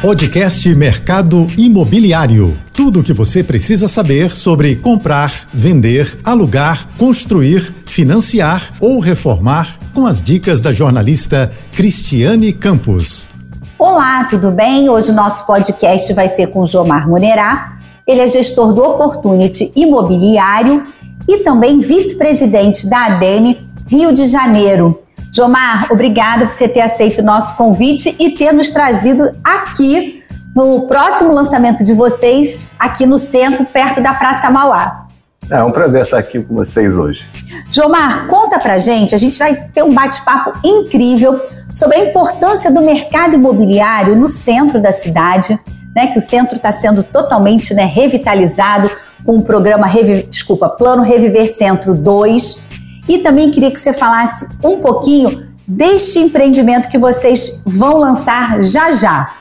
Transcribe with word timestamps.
Podcast 0.00 0.72
Mercado 0.76 1.44
Imobiliário. 1.56 2.56
Tudo 2.72 3.00
o 3.00 3.02
que 3.02 3.12
você 3.12 3.42
precisa 3.42 3.88
saber 3.88 4.32
sobre 4.32 4.76
comprar, 4.76 5.48
vender, 5.52 6.20
alugar, 6.22 6.86
construir, 6.96 7.74
financiar 7.84 8.70
ou 8.80 9.00
reformar 9.00 9.76
com 9.92 10.06
as 10.06 10.22
dicas 10.22 10.60
da 10.60 10.72
jornalista 10.72 11.52
Cristiane 11.72 12.52
Campos. 12.52 13.28
Olá, 13.76 14.22
tudo 14.22 14.52
bem? 14.52 14.88
Hoje 14.88 15.10
o 15.10 15.14
nosso 15.14 15.44
podcast 15.44 16.12
vai 16.12 16.28
ser 16.28 16.46
com 16.46 16.64
Jomar 16.64 17.08
Monerá. 17.08 17.66
Ele 18.06 18.20
é 18.20 18.28
gestor 18.28 18.72
do 18.72 18.84
Opportunity 18.84 19.72
Imobiliário 19.74 20.86
e 21.26 21.38
também 21.38 21.80
vice-presidente 21.80 22.88
da 22.88 23.06
ADEME 23.06 23.58
Rio 23.88 24.12
de 24.12 24.26
Janeiro. 24.26 25.02
Jomar, 25.32 25.86
obrigado 25.90 26.46
por 26.46 26.52
você 26.52 26.68
ter 26.68 26.80
aceito 26.80 27.20
o 27.20 27.24
nosso 27.24 27.56
convite 27.56 28.14
e 28.18 28.30
ter 28.30 28.52
nos 28.52 28.70
trazido 28.70 29.30
aqui 29.44 30.22
no 30.54 30.86
próximo 30.86 31.32
lançamento 31.32 31.84
de 31.84 31.92
vocês, 31.92 32.60
aqui 32.78 33.06
no 33.06 33.18
centro, 33.18 33.64
perto 33.66 34.00
da 34.00 34.14
Praça 34.14 34.50
Mauá. 34.50 35.06
É 35.50 35.62
um 35.62 35.70
prazer 35.70 36.02
estar 36.02 36.18
aqui 36.18 36.40
com 36.40 36.54
vocês 36.54 36.98
hoje. 36.98 37.28
Jomar, 37.70 38.26
conta 38.26 38.58
pra 38.58 38.76
gente, 38.76 39.14
a 39.14 39.18
gente 39.18 39.38
vai 39.38 39.54
ter 39.54 39.82
um 39.82 39.94
bate-papo 39.94 40.52
incrível 40.64 41.40
sobre 41.74 41.96
a 41.96 42.04
importância 42.08 42.70
do 42.70 42.82
mercado 42.82 43.34
imobiliário 43.34 44.16
no 44.16 44.28
centro 44.28 44.80
da 44.80 44.92
cidade, 44.92 45.58
né, 45.94 46.08
que 46.08 46.18
o 46.18 46.22
centro 46.22 46.56
está 46.56 46.72
sendo 46.72 47.02
totalmente 47.02 47.72
né, 47.72 47.84
revitalizado 47.84 48.90
com 49.24 49.38
o 49.38 49.42
programa, 49.42 49.86
Revi... 49.86 50.22
desculpa, 50.24 50.68
Plano 50.68 51.02
Reviver 51.02 51.52
Centro 51.52 51.94
2, 51.94 52.67
e 53.08 53.18
também 53.18 53.50
queria 53.50 53.70
que 53.70 53.80
você 53.80 53.92
falasse 53.92 54.46
um 54.62 54.78
pouquinho 54.80 55.48
deste 55.66 56.18
empreendimento 56.18 56.88
que 56.88 56.98
vocês 56.98 57.62
vão 57.64 57.98
lançar 57.98 58.62
já 58.62 58.90
já. 58.90 59.34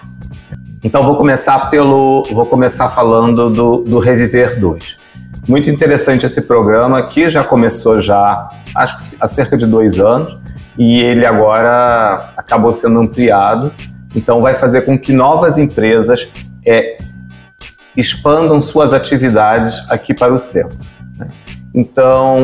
Então 0.83 1.03
vou 1.03 1.17
começar 1.17 1.69
pelo, 1.69 2.23
vou 2.31 2.45
começar 2.45 2.89
falando 2.89 3.49
do, 3.49 3.81
do 3.81 3.99
Reviver 3.99 4.59
2. 4.59 4.97
Muito 5.47 5.69
interessante 5.69 6.25
esse 6.25 6.41
programa 6.41 7.01
que 7.03 7.29
já 7.29 7.43
começou 7.43 7.99
já, 7.99 8.49
acho 8.75 8.97
que 8.97 9.17
há 9.19 9.27
cerca 9.27 9.55
de 9.55 9.65
dois 9.65 9.99
anos, 9.99 10.37
e 10.77 11.01
ele 11.01 11.25
agora 11.25 12.33
acabou 12.37 12.71
sendo 12.71 12.99
ampliado. 12.99 13.71
Então 14.15 14.41
vai 14.41 14.53
fazer 14.53 14.81
com 14.81 14.97
que 14.97 15.11
novas 15.11 15.57
empresas 15.57 16.29
é, 16.65 16.97
expandam 17.95 18.59
suas 18.61 18.93
atividades 18.93 19.83
aqui 19.89 20.13
para 20.13 20.33
o 20.33 20.37
centro. 20.37 20.77
Então, 21.77 22.39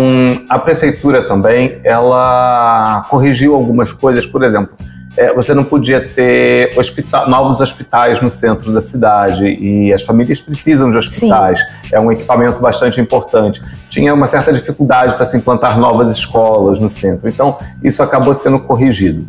a 0.47 0.59
prefeitura 0.59 1.25
também, 1.25 1.79
ela 1.83 3.07
corrigiu 3.09 3.55
algumas 3.55 3.91
coisas, 3.91 4.27
por 4.27 4.43
exemplo, 4.43 4.77
é, 5.17 5.33
você 5.33 5.55
não 5.55 5.63
podia 5.63 6.07
ter 6.07 6.77
hospital, 6.77 7.27
novos 7.27 7.59
hospitais 7.59 8.21
no 8.21 8.29
centro 8.29 8.71
da 8.71 8.79
cidade 8.79 9.43
e 9.45 9.91
as 9.91 10.03
famílias 10.03 10.39
precisam 10.39 10.91
de 10.91 10.97
hospitais. 10.97 11.59
Sim. 11.59 11.65
É 11.93 11.99
um 11.99 12.11
equipamento 12.11 12.59
bastante 12.59 13.01
importante. 13.01 13.59
Tinha 13.89 14.13
uma 14.13 14.27
certa 14.27 14.53
dificuldade 14.53 15.15
para 15.15 15.25
se 15.25 15.35
implantar 15.35 15.79
novas 15.79 16.11
escolas 16.11 16.79
no 16.79 16.87
centro. 16.87 17.27
Então, 17.27 17.57
isso 17.83 18.03
acabou 18.03 18.35
sendo 18.35 18.59
corrigido. 18.59 19.27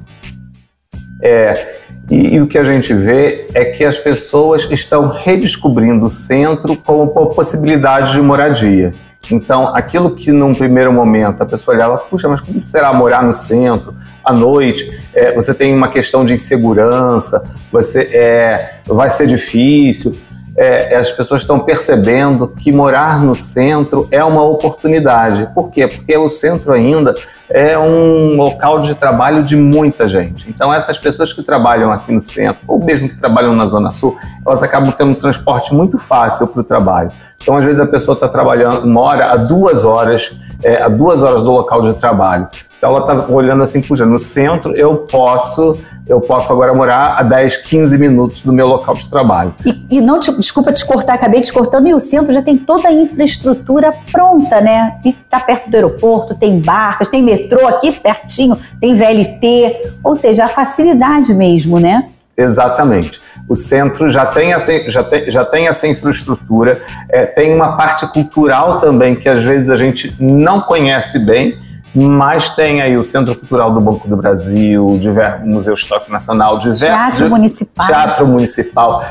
É, 1.22 1.77
e, 2.11 2.34
e, 2.34 2.41
o 2.42 2.46
que 2.46 2.58
a 2.58 2.64
gente 2.64 2.92
vê 2.92 3.46
é 3.55 3.64
que 3.64 3.84
as 3.84 3.96
pessoas 3.96 4.68
estão 4.70 5.08
redescobrindo 5.08 6.05
o 6.05 6.11
centro 6.11 6.77
como 6.77 7.08
possibilidade 7.08 8.12
de 8.12 8.20
moradia. 8.20 8.94
Então, 9.33 9.75
aquilo 9.75 10.11
que 10.11 10.33
num 10.33 10.53
primeiro 10.53 10.92
momento 10.92 11.42
a 11.42 11.47
pessoa 11.47 11.77
olhava, 11.77 11.98
puxa, 11.98 12.28
mas 12.28 12.41
como 12.41 12.67
será 12.67 12.92
morar 12.92 13.22
no 13.22 13.33
centro 13.33 13.94
à 14.25 14.33
noite? 14.33 14.91
É, 15.14 15.33
você 15.33 15.55
tem 15.55 15.72
uma 15.72 15.89
questão 15.89 16.25
de 16.25 16.33
insegurança, 16.33 17.45
você 17.70 18.00
é, 18.12 18.80
vai 18.86 19.08
ser 19.08 19.28
difícil. 19.28 20.12
É, 20.56 20.94
as 20.97 21.10
pessoas 21.10 21.42
estão 21.42 21.58
percebendo 21.58 22.48
que 22.48 22.70
morar 22.70 23.20
no 23.20 23.34
centro 23.34 24.06
é 24.10 24.22
uma 24.22 24.42
oportunidade. 24.42 25.48
Por 25.55 25.70
quê? 25.70 25.86
Porque 25.86 26.16
o 26.16 26.28
centro 26.28 26.73
ainda 26.73 27.14
é 27.51 27.78
um 27.78 28.36
local 28.36 28.80
de 28.80 28.95
trabalho 28.95 29.42
de 29.42 29.56
muita 29.56 30.08
gente. 30.08 30.48
Então, 30.48 30.73
essas 30.73 30.98
pessoas 30.98 31.33
que 31.33 31.42
trabalham 31.42 31.90
aqui 31.92 32.12
no 32.12 32.20
centro, 32.20 32.62
ou 32.67 32.83
mesmo 32.83 33.08
que 33.08 33.17
trabalham 33.17 33.55
na 33.55 33.67
Zona 33.67 33.92
Sul, 33.92 34.17
elas 34.46 34.62
acabam 34.62 34.92
tendo 34.92 35.11
um 35.11 35.14
transporte 35.14 35.74
muito 35.74 35.98
fácil 35.98 36.46
para 36.46 36.61
o 36.61 36.64
trabalho. 36.64 37.11
Então, 37.42 37.57
às 37.57 37.64
vezes, 37.64 37.80
a 37.80 37.86
pessoa 37.86 38.14
está 38.14 38.28
trabalhando, 38.28 38.86
mora 38.86 39.33
a 39.33 39.36
duas 39.36 39.84
horas, 39.84 40.33
é, 40.62 40.83
a 40.83 40.89
duas 40.89 41.23
horas 41.23 41.42
do 41.42 41.51
local 41.51 41.80
de 41.83 41.92
trabalho. 41.95 42.48
Então, 42.78 42.90
ela 42.90 43.01
está 43.01 43.33
olhando 43.33 43.62
assim, 43.62 43.80
puxa, 43.80 44.07
no 44.07 44.18
centro 44.18 44.74
eu 44.77 44.96
posso 44.96 45.78
eu 46.06 46.20
posso 46.20 46.52
agora 46.52 46.74
morar 46.74 47.16
a 47.18 47.22
10, 47.22 47.58
15 47.58 47.98
minutos 47.98 48.40
do 48.42 48.52
meu 48.52 48.66
local 48.66 48.94
de 48.94 49.08
trabalho. 49.08 49.54
E, 49.64 49.98
e 49.98 50.00
não, 50.00 50.20
te, 50.20 50.30
desculpa 50.32 50.72
te 50.72 50.84
cortar, 50.84 51.14
acabei 51.14 51.40
te 51.40 51.52
cortando, 51.52 51.88
e 51.88 51.94
o 51.94 52.00
centro 52.00 52.32
já 52.32 52.42
tem 52.42 52.58
toda 52.58 52.88
a 52.88 52.92
infraestrutura 52.92 53.92
pronta, 54.12 54.60
né? 54.60 54.96
Está 55.04 55.40
perto 55.40 55.70
do 55.70 55.74
aeroporto, 55.74 56.34
tem 56.34 56.60
barcas, 56.60 57.08
tem 57.08 57.22
metrô 57.22 57.66
aqui 57.66 57.90
pertinho, 57.92 58.58
tem 58.80 58.94
VLT, 58.94 59.94
ou 60.02 60.14
seja, 60.14 60.44
a 60.44 60.48
facilidade 60.48 61.32
mesmo, 61.32 61.80
né? 61.80 62.06
Exatamente. 62.36 63.20
O 63.48 63.54
centro 63.54 64.08
já 64.08 64.26
tem 64.26 64.52
essa, 64.52 64.90
já 64.90 65.04
tem, 65.04 65.30
já 65.30 65.44
tem 65.44 65.68
essa 65.68 65.86
infraestrutura, 65.86 66.82
é, 67.08 67.24
tem 67.24 67.54
uma 67.54 67.76
parte 67.76 68.06
cultural 68.08 68.78
também 68.78 69.14
que 69.14 69.28
às 69.28 69.42
vezes 69.42 69.70
a 69.70 69.76
gente 69.76 70.14
não 70.20 70.60
conhece 70.60 71.18
bem, 71.18 71.58
mas 71.94 72.50
tem 72.50 72.82
aí 72.82 72.96
o 72.96 73.05
Centro 73.05 73.36
Cultural 73.36 73.72
do 73.72 73.80
Banco 73.80 74.08
do 74.08 74.16
Brasil, 74.16 74.84
o 74.84 74.98
Museu 75.46 75.74
Histórico 75.74 76.10
Nacional, 76.10 76.58
diver, 76.58 76.77
Teatro 76.77 77.30
Municipal. 77.30 77.86
Teatro 77.86 78.27
Municipal, 78.27 79.05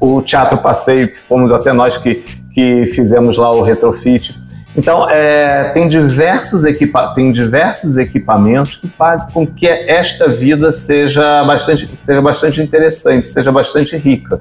o 0.00 0.20
Teatro 0.20 0.58
Passeio, 0.58 1.08
que 1.08 1.16
fomos 1.16 1.50
até 1.50 1.72
nós 1.72 1.96
que, 1.96 2.16
que 2.52 2.84
fizemos 2.86 3.38
lá 3.38 3.50
o 3.50 3.62
retrofit. 3.62 4.36
Então, 4.76 5.08
é, 5.08 5.70
tem, 5.70 5.88
diversos 5.88 6.62
equipa 6.64 7.14
tem 7.14 7.32
diversos 7.32 7.96
equipamentos 7.96 8.76
que 8.76 8.88
fazem 8.88 9.30
com 9.30 9.46
que 9.46 9.66
esta 9.66 10.28
vida 10.28 10.70
seja 10.70 11.42
bastante, 11.44 11.88
seja 11.98 12.20
bastante 12.20 12.60
interessante, 12.60 13.26
seja 13.26 13.50
bastante 13.50 13.96
rica. 13.96 14.38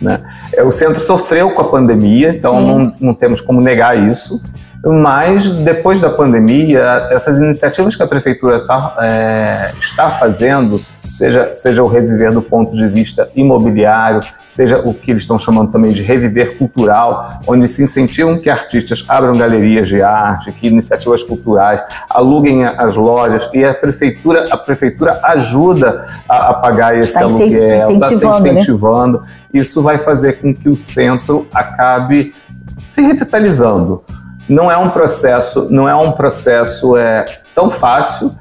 Né? 0.00 0.20
É, 0.52 0.64
o 0.64 0.70
centro 0.70 1.00
sofreu 1.00 1.52
com 1.52 1.62
a 1.62 1.68
pandemia, 1.68 2.30
então 2.30 2.60
não, 2.60 2.94
não 3.00 3.14
temos 3.14 3.40
como 3.40 3.60
negar 3.60 3.96
isso. 3.96 4.42
Mas 4.84 5.50
depois 5.50 6.00
da 6.00 6.10
pandemia, 6.10 7.08
essas 7.10 7.40
iniciativas 7.40 7.96
que 7.96 8.02
a 8.02 8.06
prefeitura 8.06 8.64
tá, 8.64 8.96
é, 9.00 9.72
está 9.78 10.08
fazendo, 10.10 10.80
seja, 11.10 11.52
seja 11.52 11.82
o 11.82 11.88
reviver 11.88 12.32
do 12.32 12.40
ponto 12.40 12.76
de 12.76 12.86
vista 12.86 13.28
imobiliário, 13.34 14.20
seja 14.46 14.80
o 14.84 14.94
que 14.94 15.10
eles 15.10 15.22
estão 15.22 15.36
chamando 15.36 15.72
também 15.72 15.90
de 15.90 16.02
reviver 16.02 16.56
cultural, 16.58 17.40
onde 17.46 17.66
se 17.66 17.82
incentivam 17.82 18.38
que 18.38 18.48
artistas 18.48 19.04
abram 19.08 19.36
galerias 19.36 19.88
de 19.88 20.00
arte, 20.00 20.52
que 20.52 20.68
iniciativas 20.68 21.24
culturais 21.24 21.82
aluguem 22.08 22.64
as 22.64 22.94
lojas 22.94 23.50
e 23.52 23.64
a 23.64 23.74
prefeitura, 23.74 24.44
a 24.48 24.56
prefeitura 24.56 25.18
ajuda 25.24 26.06
a, 26.28 26.50
a 26.50 26.54
pagar 26.54 26.96
esse 26.96 27.14
tá 27.14 27.22
aluguel, 27.22 27.90
está 27.90 28.06
se 28.06 28.14
incentivando. 28.14 29.20
Né? 29.20 29.28
Isso 29.54 29.82
vai 29.82 29.98
fazer 29.98 30.34
com 30.34 30.54
que 30.54 30.68
o 30.68 30.76
centro 30.76 31.48
acabe 31.52 32.32
se 32.92 33.02
revitalizando 33.02 34.04
não 34.48 34.70
é 34.70 34.76
um 34.76 34.90
processo, 34.90 35.66
não 35.70 35.88
é 35.88 35.94
um 35.94 36.12
processo 36.12 36.96
é, 36.96 37.24
tão 37.54 37.70
fácil. 37.70 38.34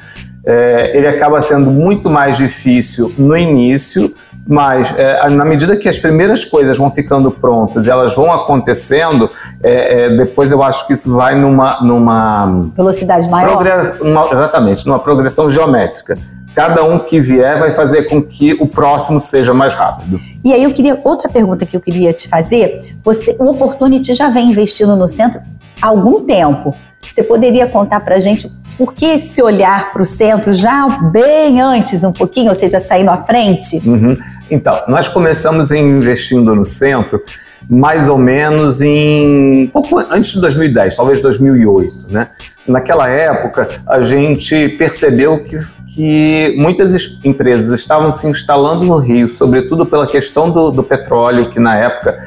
É, 0.46 0.96
ele 0.96 1.08
acaba 1.08 1.42
sendo 1.42 1.70
muito 1.70 2.10
mais 2.10 2.38
difícil 2.38 3.14
no 3.18 3.36
início, 3.36 4.16
mas 4.48 4.94
é, 4.98 5.30
na 5.30 5.44
medida 5.44 5.76
que 5.76 5.90
as 5.90 6.00
primeiras 6.00 6.46
coisas 6.46 6.78
vão 6.78 6.90
ficando 6.90 7.30
prontas, 7.30 7.88
elas 7.88 8.16
vão 8.16 8.32
acontecendo, 8.32 9.30
é, 9.62 10.06
é, 10.06 10.10
depois 10.16 10.50
eu 10.50 10.64
acho 10.64 10.88
que 10.88 10.94
isso 10.94 11.14
vai 11.14 11.36
numa 11.36 11.82
numa 11.82 12.70
velocidade 12.76 13.30
maior. 13.30 13.62
Uma, 14.00 14.30
exatamente, 14.32 14.88
numa 14.88 15.00
progressão 15.00 15.50
geométrica 15.50 16.18
cada 16.58 16.84
um 16.84 16.98
que 16.98 17.22
vier 17.22 17.60
vai 17.60 17.72
fazer 17.72 18.10
com 18.10 18.20
que 18.20 18.54
o 18.54 18.66
próximo 18.66 19.20
seja 19.20 19.54
mais 19.54 19.76
rápido. 19.76 20.20
E 20.44 20.52
aí 20.52 20.64
eu 20.64 20.74
queria 20.74 21.00
outra 21.04 21.30
pergunta 21.30 21.68
que 21.68 21.78
eu 21.78 21.80
queria 21.80 22.12
te 22.12 22.28
fazer. 22.28 22.74
Você, 23.04 23.36
o 23.38 23.52
Opportunity 23.52 24.12
já 24.12 24.28
vem 24.30 24.50
investindo 24.50 24.96
no 24.96 25.08
centro 25.08 25.40
algum 25.82 26.26
tempo. 26.26 26.76
Você 27.02 27.24
poderia 27.24 27.68
contar 27.68 28.00
para 28.02 28.16
a 28.16 28.20
gente 28.20 28.52
por 28.78 28.94
que 28.94 29.06
esse 29.06 29.42
olhar 29.42 29.92
para 29.92 30.02
o 30.02 30.06
centro 30.06 30.54
já 30.54 30.88
bem 31.12 31.60
antes, 31.60 32.04
um 32.04 32.12
pouquinho, 32.12 32.50
ou 32.52 32.60
seja, 32.60 32.80
saindo 32.80 33.10
à 33.10 33.18
frente? 33.18 33.82
Uhum. 33.84 34.16
Então, 34.52 34.80
nós 34.88 35.08
começamos 35.08 35.72
investindo 35.72 36.54
no 36.56 36.64
centro 36.64 37.22
mais 37.70 38.08
ou 38.08 38.18
menos 38.18 38.82
em 38.82 39.68
pouco 39.68 40.00
antes 40.12 40.32
de 40.32 40.42
2010, 40.42 40.96
talvez 40.96 41.20
2008, 41.20 42.08
né? 42.10 42.30
Naquela 42.68 43.10
época, 43.10 43.68
a 43.88 44.02
gente 44.02 44.70
percebeu 44.70 45.44
que, 45.44 45.58
que 45.88 46.56
muitas 46.58 46.94
empresas 47.24 47.78
estavam 47.78 48.12
se 48.12 48.28
instalando 48.28 48.86
no 48.86 48.98
Rio, 48.98 49.28
sobretudo 49.28 49.86
pela 49.86 50.06
questão 50.06 50.50
do, 50.50 50.70
do 50.70 50.84
petróleo, 50.84 51.50
que 51.50 51.60
na 51.60 51.76
época 51.76 52.18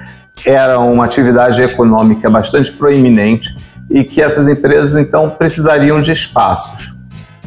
era 0.45 0.79
uma 0.79 1.05
atividade 1.05 1.63
econômica 1.63 2.29
bastante 2.31 2.73
proeminente 2.73 3.55
e 3.89 4.05
que 4.05 4.23
essas 4.23 4.49
empresas 4.49 5.01
então 5.01 5.31
precisariam 5.31 6.01
de 6.01 6.13
espaços. 6.13 6.95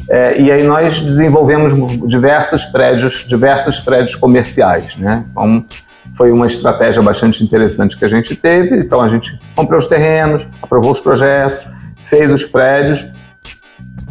É, 0.09 0.39
e 0.39 0.51
aí 0.51 0.63
nós 0.63 0.99
desenvolvemos 0.99 1.71
diversos 2.07 2.65
prédios, 2.65 3.25
diversos 3.27 3.79
prédios 3.79 4.15
comerciais, 4.15 4.97
né? 4.97 5.25
Então, 5.31 5.65
foi 6.13 6.31
uma 6.31 6.45
estratégia 6.45 7.01
bastante 7.01 7.43
interessante 7.43 7.97
que 7.97 8.05
a 8.05 8.07
gente 8.07 8.35
teve. 8.35 8.77
Então 8.77 9.01
a 9.01 9.07
gente 9.07 9.39
comprou 9.55 9.79
os 9.79 9.87
terrenos, 9.87 10.47
aprovou 10.61 10.91
os 10.91 11.01
projetos, 11.01 11.67
fez 12.03 12.31
os 12.31 12.43
prédios 12.43 13.07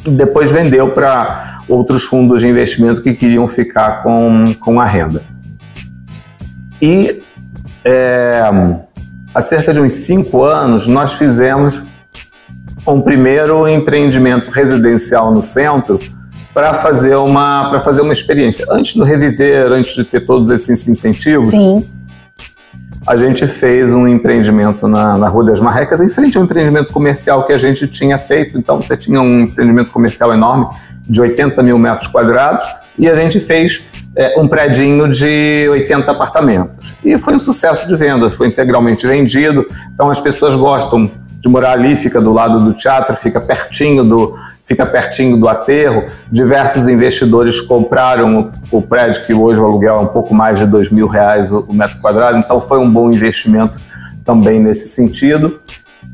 e 0.07 0.11
depois 0.11 0.51
vendeu 0.51 0.91
para 0.91 1.63
outros 1.69 2.05
fundos 2.05 2.41
de 2.41 2.49
investimento 2.49 3.03
que 3.03 3.15
queriam 3.15 3.47
ficar 3.47 4.03
com, 4.03 4.55
com 4.59 4.81
a 4.81 4.85
renda. 4.85 5.23
E 6.81 7.22
é, 7.85 8.43
há 9.35 9.41
cerca 9.41 9.73
de 9.73 9.81
uns 9.81 9.93
cinco 9.93 10.45
anos 10.45 10.87
nós 10.87 11.15
fizemos 11.15 11.85
um 12.87 13.01
primeiro 13.01 13.69
empreendimento 13.69 14.51
residencial 14.51 15.33
no 15.33 15.41
centro 15.41 15.99
para 16.53 16.75
fazer 16.75 17.17
uma 17.17 17.71
para 17.71 17.81
fazer 17.81 18.03
uma 18.03 18.13
experiência. 18.13 18.67
Antes 18.71 18.95
do 18.95 19.05
reviver, 19.05 19.73
antes 19.73 19.95
de 19.95 20.05
ter 20.05 20.21
todos 20.21 20.51
esses 20.51 20.87
incentivos, 20.89 21.51
Sim. 21.51 21.89
a 23.07 23.17
gente 23.17 23.47
fez 23.47 23.93
um 23.93 24.07
empreendimento 24.07 24.87
na, 24.87 25.17
na 25.17 25.29
Rua 25.29 25.47
das 25.47 25.61
Marrecas, 25.61 26.01
em 26.01 26.09
frente 26.09 26.37
ao 26.37 26.45
empreendimento 26.45 26.93
comercial 26.93 27.45
que 27.45 27.53
a 27.53 27.59
gente 27.59 27.87
tinha 27.87 28.19
feito. 28.19 28.59
Então 28.59 28.81
você 28.81 28.97
tinha 28.97 29.21
um 29.21 29.41
empreendimento 29.41 29.91
comercial 29.91 30.33
enorme 30.33 30.67
de 31.09 31.21
80 31.21 31.63
mil 31.63 31.79
metros 31.79 32.07
quadrados 32.07 32.63
e 32.99 33.09
a 33.09 33.15
gente 33.15 33.41
fez 33.41 33.83
é, 34.17 34.39
um 34.39 34.47
predinho 34.47 35.09
de 35.09 35.67
80 35.71 36.11
apartamentos. 36.11 36.95
E 37.05 37.17
foi 37.19 37.35
um 37.35 37.39
sucesso 37.39 37.87
de 37.89 37.97
venda, 37.97 38.31
foi 38.31 38.49
integralmente 38.49 39.07
vendido. 39.07 39.67
Então 39.95 40.11
as 40.11 40.21
pessoas 40.21 40.57
gostam 40.57 41.11
de 41.43 41.49
morar 41.49 41.73
ali, 41.73 41.97
fica 41.97 42.21
do 42.21 42.33
lado 42.33 42.65
do 42.65 42.73
teatro, 42.73 43.17
fica 43.17 43.41
pertinho 43.41 44.05
do, 44.05 44.37
fica 44.63 44.87
pertinho 44.87 45.37
do 45.37 45.49
aterro. 45.49 46.05
Diversos 46.31 46.87
investidores 46.87 47.61
compraram 47.61 48.53
o, 48.71 48.79
o 48.79 48.83
prédio, 48.83 49.25
que 49.27 49.35
hoje 49.35 49.61
o 49.61 49.65
aluguel 49.65 49.97
é 49.97 50.01
um 50.01 50.07
pouco 50.07 50.33
mais 50.33 50.61
de 50.61 50.67
dois 50.67 50.89
mil 50.89 51.09
reais 51.09 51.51
o, 51.51 51.61
o 51.61 51.75
metro 51.75 51.99
quadrado, 52.01 52.39
então 52.39 52.61
foi 52.61 52.79
um 52.79 52.89
bom 52.89 53.11
investimento 53.11 53.81
também 54.25 54.61
nesse 54.61 54.89
sentido. 54.89 55.59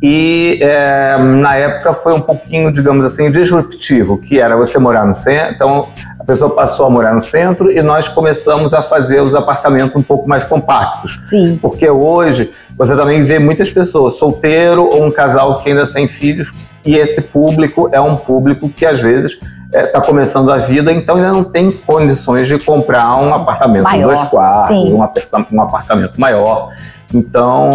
E 0.03 0.59
é, 0.63 1.19
na 1.19 1.57
época 1.57 1.93
foi 1.93 2.15
um 2.15 2.21
pouquinho, 2.21 2.73
digamos 2.73 3.05
assim, 3.05 3.31
disruptivo, 3.31 4.17
que 4.17 4.41
era 4.41 4.57
você 4.57 4.79
morar 4.79 5.05
no 5.05 5.13
centro. 5.13 5.55
Então 5.55 5.89
pessoa 6.29 6.55
passou 6.55 6.85
a 6.85 6.91
morar 6.91 7.15
no 7.15 7.23
centro 7.23 7.73
e 7.73 7.81
nós 7.81 8.07
começamos 8.07 8.75
a 8.75 8.83
fazer 8.83 9.23
os 9.23 9.35
apartamentos 9.35 9.97
um 9.97 10.03
pouco 10.03 10.29
mais 10.29 10.45
compactos. 10.45 11.19
Sim. 11.25 11.59
Porque 11.61 11.89
hoje 11.89 12.53
você 12.77 12.95
também 12.95 13.25
vê 13.25 13.39
muitas 13.39 13.71
pessoas, 13.71 14.17
solteiro 14.17 14.85
ou 14.85 15.07
um 15.07 15.11
casal 15.11 15.63
que 15.63 15.71
ainda 15.71 15.87
sem 15.87 16.07
filhos, 16.07 16.53
e 16.85 16.97
esse 16.97 17.23
público 17.23 17.89
é 17.93 18.01
um 18.01 18.15
público 18.15 18.69
que 18.69 18.85
às 18.85 19.01
vezes 19.01 19.39
está 19.73 20.03
começando 20.03 20.53
a 20.53 20.59
vida, 20.59 20.93
então 20.93 21.17
ainda 21.17 21.33
não 21.33 21.45
tem 21.45 21.71
condições 21.73 22.47
de 22.47 22.59
comprar 22.59 23.17
um 23.17 23.33
apartamento 23.33 23.87
de 23.87 23.93
Maior, 23.93 24.05
dois 24.05 24.23
quartos, 24.25 24.93
um, 24.93 25.03
aperta- 25.03 25.47
um 25.51 25.63
apartamento 25.63 26.21
maior. 26.21 26.69
Então, 27.13 27.71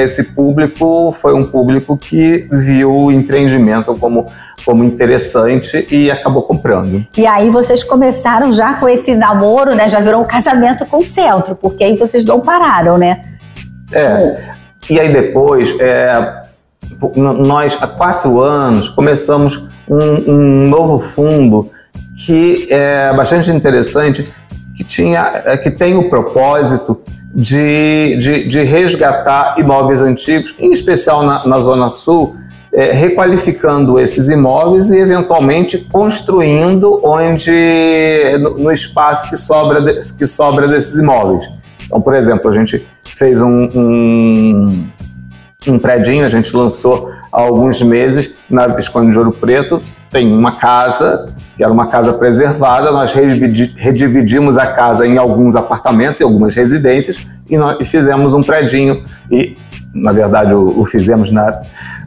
esse 0.00 0.24
público 0.24 1.12
foi 1.12 1.34
um 1.34 1.44
público 1.44 1.96
que 1.96 2.48
viu 2.50 2.92
o 2.92 3.12
empreendimento 3.12 3.94
como, 3.94 4.26
como 4.64 4.84
interessante 4.84 5.86
e 5.90 6.10
acabou 6.10 6.42
comprando. 6.42 7.06
E 7.16 7.26
aí 7.26 7.50
vocês 7.50 7.84
começaram 7.84 8.52
já 8.52 8.74
com 8.74 8.88
esse 8.88 9.14
namoro, 9.14 9.74
né? 9.74 9.88
Já 9.88 10.00
virou 10.00 10.20
um 10.20 10.24
casamento 10.24 10.86
com 10.86 10.98
o 10.98 11.02
centro, 11.02 11.54
porque 11.54 11.84
aí 11.84 11.96
vocês 11.96 12.24
não 12.24 12.40
pararam, 12.40 12.98
né? 12.98 13.22
É. 13.92 14.32
E 14.90 14.98
aí 14.98 15.12
depois, 15.12 15.74
é, 15.78 16.42
nós 17.14 17.78
há 17.80 17.86
quatro 17.86 18.40
anos 18.40 18.88
começamos 18.88 19.62
um, 19.88 20.32
um 20.32 20.68
novo 20.68 20.98
fundo 20.98 21.70
que 22.26 22.68
é 22.70 23.12
bastante 23.14 23.50
interessante, 23.50 24.28
que, 24.76 24.84
tinha, 24.84 25.42
é, 25.44 25.56
que 25.56 25.70
tem 25.70 25.96
o 25.96 26.08
propósito 26.08 27.00
de, 27.34 28.16
de, 28.16 28.46
de 28.46 28.62
resgatar 28.62 29.54
imóveis 29.58 30.00
antigos, 30.00 30.54
em 30.58 30.72
especial 30.72 31.22
na, 31.22 31.46
na 31.46 31.60
Zona 31.60 31.88
Sul, 31.88 32.34
é, 32.72 32.92
requalificando 32.92 33.98
esses 34.00 34.28
imóveis 34.28 34.90
e 34.90 34.98
eventualmente 34.98 35.78
construindo 35.92 37.00
onde 37.04 37.52
no, 38.40 38.58
no 38.58 38.72
espaço 38.72 39.28
que 39.28 39.36
sobra, 39.36 39.80
de- 39.82 40.14
que 40.14 40.26
sobra 40.26 40.66
desses 40.66 40.98
imóveis. 40.98 41.48
Então, 41.84 42.00
por 42.00 42.14
exemplo, 42.14 42.48
a 42.48 42.52
gente 42.52 42.86
fez 43.04 43.42
um, 43.42 43.68
um, 43.74 44.86
um 45.68 45.78
predinho, 45.78 46.24
a 46.24 46.28
gente 46.28 46.54
lançou 46.56 47.08
há 47.30 47.42
alguns 47.42 47.82
meses 47.82 48.30
na 48.48 48.66
Visconde 48.66 49.12
de 49.12 49.18
Ouro 49.18 49.32
Preto. 49.32 49.82
Tem 50.10 50.30
uma 50.32 50.56
casa, 50.56 51.26
que 51.56 51.62
era 51.64 51.72
uma 51.72 51.86
casa 51.88 52.12
preservada, 52.14 52.90
nós 52.92 53.12
redividi- 53.12 53.74
redividimos 53.76 54.56
a 54.58 54.66
casa 54.66 55.06
em 55.06 55.16
alguns 55.18 55.56
apartamentos 55.56 56.20
e 56.20 56.22
algumas 56.22 56.54
residências 56.54 57.24
e 57.48 57.56
nós 57.56 57.76
fizemos 57.88 58.32
um 58.34 58.42
predinho. 58.42 59.02
E, 59.30 59.56
na 59.94 60.12
verdade, 60.12 60.54
o, 60.54 60.80
o 60.80 60.84
fizemos 60.86 61.30
na. 61.30 61.60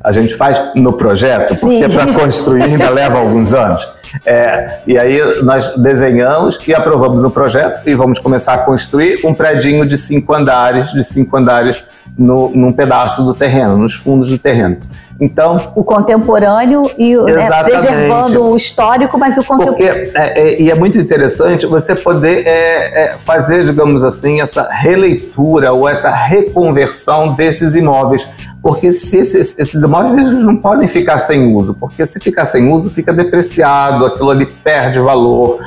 A 0.05 0.11
gente 0.11 0.35
faz 0.35 0.61
no 0.75 0.93
projeto, 0.93 1.59
porque 1.59 1.89
para 1.89 2.13
construir 2.13 2.61
ainda 2.61 2.89
leva 2.93 3.17
alguns 3.17 3.53
anos. 3.53 3.87
É, 4.23 4.81
e 4.85 4.97
aí 4.97 5.19
nós 5.41 5.69
desenhamos 5.75 6.59
e 6.67 6.73
aprovamos 6.73 7.23
o 7.23 7.31
projeto 7.31 7.81
e 7.85 7.95
vamos 7.95 8.19
começar 8.19 8.53
a 8.53 8.57
construir 8.59 9.25
um 9.25 9.33
predinho 9.33 9.83
de 9.85 9.97
cinco 9.97 10.33
andares, 10.33 10.91
de 10.91 11.03
cinco 11.03 11.35
andares 11.35 11.83
no, 12.15 12.49
num 12.49 12.71
pedaço 12.71 13.23
do 13.23 13.33
terreno, 13.33 13.77
nos 13.77 13.95
fundos 13.95 14.29
do 14.29 14.37
terreno. 14.37 14.77
Então, 15.19 15.55
O 15.75 15.83
contemporâneo 15.83 16.83
e 16.97 17.15
né, 17.15 17.63
preservando 17.63 18.43
o 18.43 18.55
histórico, 18.55 19.17
mas 19.17 19.37
o 19.37 19.43
porque 19.43 19.65
contemporâneo. 19.65 20.11
é, 20.13 20.39
é, 20.39 20.61
e 20.61 20.69
é 20.69 20.75
muito 20.75 20.99
interessante 20.99 21.65
você 21.65 21.95
poder 21.95 22.45
é, 22.45 23.03
é, 23.03 23.17
fazer, 23.17 23.63
digamos 23.63 24.03
assim, 24.03 24.41
essa 24.41 24.67
releitura 24.69 25.71
ou 25.71 25.87
essa 25.87 26.11
reconversão 26.11 27.33
desses 27.33 27.75
imóveis. 27.75 28.27
Porque 28.65 28.91
se 28.91 29.19
esses, 29.19 29.55
esses 29.59 29.83
imóveis 29.83 30.27
não 30.43 30.57
podem 30.57 30.87
ficar 30.87 31.19
sem 31.19 31.53
uso, 31.53 31.75
porque 31.75 32.03
se 32.03 32.19
ficar 32.19 32.47
sem 32.47 32.67
uso, 32.67 32.89
fica 32.89 33.13
depreciado, 33.13 34.07
aquilo 34.07 34.31
ali 34.31 34.47
perde 34.47 34.99
valor. 34.99 35.59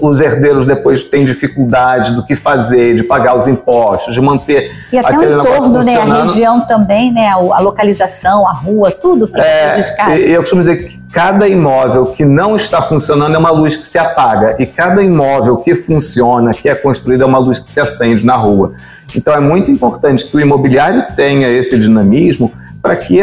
Os 0.00 0.20
herdeiros 0.20 0.64
depois 0.66 1.02
têm 1.02 1.24
dificuldade 1.24 2.12
do 2.14 2.24
que 2.24 2.36
fazer, 2.36 2.94
de 2.94 3.02
pagar 3.02 3.36
os 3.36 3.46
impostos, 3.46 4.12
de 4.14 4.20
manter 4.20 4.70
E 4.92 4.98
até 4.98 5.12
o 5.12 5.16
aquele 5.16 5.34
entorno, 5.38 5.82
né? 5.82 5.96
A 5.96 6.04
região 6.22 6.60
também, 6.66 7.12
né? 7.12 7.28
A 7.28 7.60
localização, 7.60 8.46
a 8.46 8.52
rua, 8.52 8.90
tudo 8.90 9.26
fica 9.26 9.40
É, 9.40 9.72
prejudicado. 9.72 10.12
e- 10.12 10.32
eu 10.32 10.40
costumo 10.40 10.60
dizer 10.62 10.76
que 10.84 10.98
cada 11.12 11.48
imóvel 11.48 12.06
que 12.06 12.24
não 12.24 12.54
está 12.56 12.82
funcionando 12.82 13.34
é 13.34 13.38
uma 13.38 13.50
luz 13.50 13.76
que 13.76 13.86
se 13.86 13.98
apaga, 13.98 14.56
e 14.58 14.66
cada 14.66 15.02
imóvel 15.02 15.56
que 15.56 15.74
funciona, 15.74 16.52
que 16.52 16.68
é 16.68 16.74
construído, 16.74 17.22
é 17.22 17.26
uma 17.26 17.38
luz 17.38 17.58
que 17.58 17.70
se 17.70 17.80
acende 17.80 18.24
na 18.24 18.36
rua. 18.36 18.72
Então 19.16 19.32
é 19.34 19.40
muito 19.40 19.70
importante 19.70 20.26
que 20.26 20.36
o 20.36 20.40
imobiliário 20.40 21.06
tenha 21.16 21.48
esse 21.48 21.78
dinamismo 21.78 22.52
para 22.82 22.94
que 22.96 23.20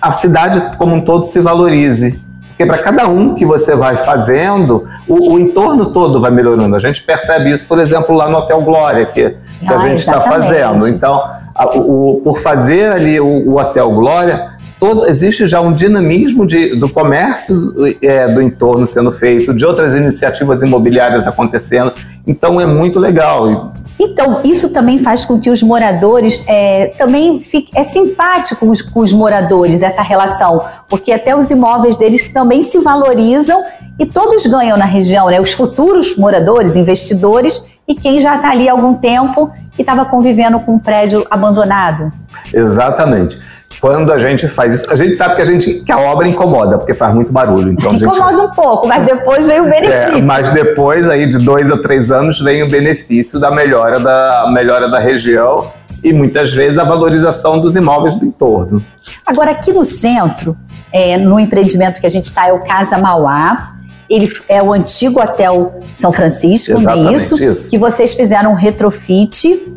a 0.00 0.12
cidade 0.12 0.76
como 0.76 0.94
um 0.94 1.00
todo 1.00 1.24
se 1.24 1.40
valorize. 1.40 2.22
Porque 2.58 2.66
para 2.66 2.78
cada 2.82 3.06
um 3.06 3.36
que 3.36 3.46
você 3.46 3.76
vai 3.76 3.94
fazendo, 3.94 4.84
o, 5.06 5.34
o 5.34 5.38
entorno 5.38 5.92
todo 5.92 6.20
vai 6.20 6.32
melhorando. 6.32 6.74
A 6.74 6.80
gente 6.80 7.00
percebe 7.04 7.50
isso, 7.50 7.64
por 7.68 7.78
exemplo, 7.78 8.12
lá 8.16 8.28
no 8.28 8.38
Hotel 8.38 8.60
Glória, 8.62 9.06
que, 9.06 9.30
que 9.60 9.72
a 9.72 9.74
Ah, 9.74 9.78
gente 9.78 9.98
está 9.98 10.20
fazendo. 10.20 10.88
Então, 10.88 11.22
a- 11.54 11.68
o- 11.76 12.16
o- 12.16 12.20
por 12.20 12.40
fazer 12.40 12.90
ali 12.90 13.20
o, 13.20 13.26
o 13.48 13.60
Hotel 13.60 13.88
Glória, 13.92 14.48
todo, 14.80 15.06
existe 15.08 15.46
já 15.46 15.60
um 15.60 15.72
dinamismo 15.72 16.44
de, 16.44 16.74
do 16.74 16.88
comércio 16.88 17.56
é, 18.02 18.26
do 18.26 18.42
entorno 18.42 18.84
sendo 18.86 19.12
feito, 19.12 19.54
de 19.54 19.64
outras 19.64 19.94
iniciativas 19.94 20.60
imobiliárias 20.60 21.28
acontecendo. 21.28 21.92
Então, 22.26 22.60
é 22.60 22.66
muito 22.66 22.98
legal. 22.98 23.72
Então, 23.98 24.40
isso 24.44 24.68
também 24.68 24.98
faz 24.98 25.24
com 25.24 25.40
que 25.40 25.50
os 25.50 25.62
moradores 25.62 26.44
é, 26.46 26.94
também 26.98 27.40
fique, 27.40 27.76
é 27.76 27.82
simpático 27.82 28.60
com 28.60 28.70
os, 28.70 28.80
com 28.80 29.00
os 29.00 29.12
moradores 29.12 29.82
essa 29.82 30.02
relação, 30.02 30.64
porque 30.88 31.12
até 31.12 31.34
os 31.34 31.50
imóveis 31.50 31.96
deles 31.96 32.32
também 32.32 32.62
se 32.62 32.78
valorizam 32.78 33.64
e 33.98 34.06
todos 34.06 34.46
ganham 34.46 34.76
na 34.76 34.84
região, 34.84 35.26
né? 35.26 35.40
Os 35.40 35.52
futuros 35.52 36.16
moradores, 36.16 36.76
investidores 36.76 37.62
e 37.86 37.94
quem 37.94 38.20
já 38.20 38.36
está 38.36 38.50
ali 38.50 38.68
há 38.68 38.72
algum 38.72 38.94
tempo 38.94 39.50
e 39.76 39.82
estava 39.82 40.04
convivendo 40.04 40.60
com 40.60 40.74
um 40.74 40.78
prédio 40.78 41.26
abandonado. 41.30 42.12
Exatamente. 42.54 43.38
Quando 43.80 44.12
a 44.12 44.18
gente 44.18 44.48
faz 44.48 44.74
isso, 44.74 44.90
a 44.90 44.96
gente 44.96 45.14
sabe 45.16 45.36
que 45.36 45.42
a, 45.42 45.44
gente, 45.44 45.74
que 45.80 45.92
a 45.92 45.98
obra 45.98 46.26
incomoda, 46.26 46.78
porque 46.78 46.94
faz 46.94 47.14
muito 47.14 47.32
barulho. 47.32 47.72
Então, 47.72 47.90
a 47.90 47.92
gente, 47.96 48.04
Incomoda 48.16 48.42
um 48.42 48.50
pouco, 48.50 48.88
mas 48.88 49.04
depois 49.04 49.46
vem 49.46 49.60
o 49.60 49.66
É, 49.66 49.80
benefício. 49.80 50.24
mas 50.24 50.48
depois 50.48 51.08
aí 51.08 51.26
de 51.26 51.38
dois 51.38 51.70
a 51.70 51.76
três 51.78 52.10
anos 52.10 52.40
vem 52.40 52.62
o 52.62 52.68
benefício 52.68 53.38
da 53.38 53.50
melhora 53.52 54.00
da 54.00 54.50
melhora 54.52 54.88
da 54.90 54.98
região 54.98 55.70
e 56.02 56.12
muitas 56.12 56.52
vezes 56.52 56.78
a 56.78 56.84
valorização 56.84 57.60
dos 57.60 57.76
imóveis 57.76 58.16
do 58.16 58.24
entorno. 58.24 58.84
Agora, 59.24 59.50
aqui 59.52 59.72
no 59.72 59.84
centro, 59.84 60.56
é, 60.92 61.16
no 61.16 61.38
empreendimento 61.38 62.00
que 62.00 62.06
a 62.06 62.10
gente 62.10 62.24
está, 62.24 62.48
é 62.48 62.52
o 62.52 62.60
Casa 62.64 62.98
Mauá. 62.98 63.74
Ele 64.10 64.26
é 64.48 64.62
o 64.62 64.72
antigo 64.72 65.20
Hotel 65.20 65.80
São 65.94 66.10
Francisco, 66.10 66.72
não 66.72 66.78
é 66.78 66.82
Exatamente 66.82 67.16
isso? 67.16 67.44
isso. 67.44 67.70
Que 67.70 67.76
vocês 67.78 68.14
fizeram 68.14 68.52
um 68.52 68.54
retrofit. 68.54 69.68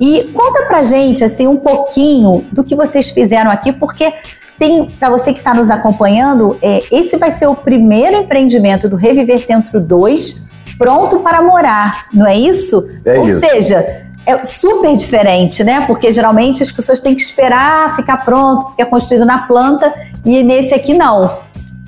E 0.00 0.30
conta 0.32 0.64
pra 0.66 0.82
gente, 0.82 1.24
assim, 1.24 1.46
um 1.46 1.56
pouquinho 1.56 2.46
do 2.52 2.62
que 2.62 2.76
vocês 2.76 3.10
fizeram 3.10 3.50
aqui, 3.50 3.72
porque 3.72 4.12
tem, 4.58 4.86
para 4.86 5.10
você 5.10 5.32
que 5.32 5.38
está 5.38 5.54
nos 5.54 5.70
acompanhando, 5.70 6.58
é, 6.62 6.80
esse 6.90 7.16
vai 7.16 7.30
ser 7.30 7.46
o 7.46 7.54
primeiro 7.54 8.16
empreendimento 8.16 8.88
do 8.88 8.96
Reviver 8.96 9.38
Centro 9.38 9.80
2 9.80 10.48
pronto 10.76 11.18
para 11.20 11.42
morar, 11.42 12.06
não 12.12 12.26
é 12.26 12.36
isso? 12.36 12.88
É 13.04 13.18
Ou 13.18 13.28
isso. 13.28 13.40
seja, 13.40 13.84
é 14.24 14.44
super 14.44 14.94
diferente, 14.96 15.64
né? 15.64 15.84
Porque 15.86 16.10
geralmente 16.12 16.62
as 16.62 16.70
pessoas 16.70 17.00
têm 17.00 17.14
que 17.14 17.22
esperar 17.22 17.96
ficar 17.96 18.18
pronto, 18.18 18.66
porque 18.66 18.82
é 18.82 18.84
construído 18.84 19.24
na 19.24 19.38
planta, 19.46 19.92
e 20.24 20.42
nesse 20.42 20.74
aqui 20.74 20.94
não. 20.94 21.38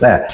É. 0.03 0.27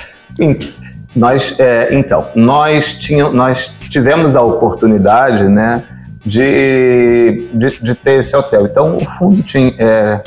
Nós, 1.15 1.55
é, 1.59 1.95
então, 1.95 2.29
nós, 2.35 2.95
tinha, 2.95 3.29
nós 3.31 3.69
tivemos 3.89 4.37
a 4.37 4.43
oportunidade, 4.43 5.45
né, 5.45 5.83
de, 6.27 7.49
de, 7.55 7.81
de 7.81 7.95
ter 7.95 8.15
esse 8.15 8.37
hotel. 8.37 8.67
Então, 8.67 8.97
o 8.97 9.05
fundo 9.05 9.43
tinha, 9.43 9.73
é, 9.79 10.21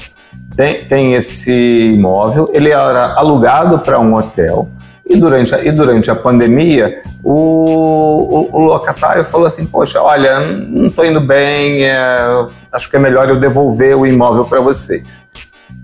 tem, 0.56 0.86
tem 0.86 1.14
esse 1.14 1.94
imóvel, 1.94 2.50
ele 2.54 2.70
era 2.70 3.14
alugado 3.16 3.80
para 3.80 4.00
um 4.00 4.16
hotel, 4.16 4.70
e 5.06 5.18
durante 5.18 5.54
a, 5.54 5.64
e 5.64 5.72
durante 5.72 6.10
a 6.10 6.16
pandemia, 6.16 7.02
o, 7.24 7.34
o, 7.34 8.58
o 8.58 8.60
locatário 8.60 9.26
falou 9.26 9.48
assim: 9.48 9.66
Poxa, 9.66 10.02
olha, 10.02 10.40
não 10.40 10.86
estou 10.86 11.04
indo 11.04 11.20
bem, 11.20 11.84
é, 11.84 12.46
acho 12.72 12.90
que 12.90 12.96
é 12.96 13.00
melhor 13.00 13.28
eu 13.28 13.40
devolver 13.40 13.98
o 13.98 14.06
imóvel 14.06 14.46
para 14.46 14.62
vocês. 14.62 15.04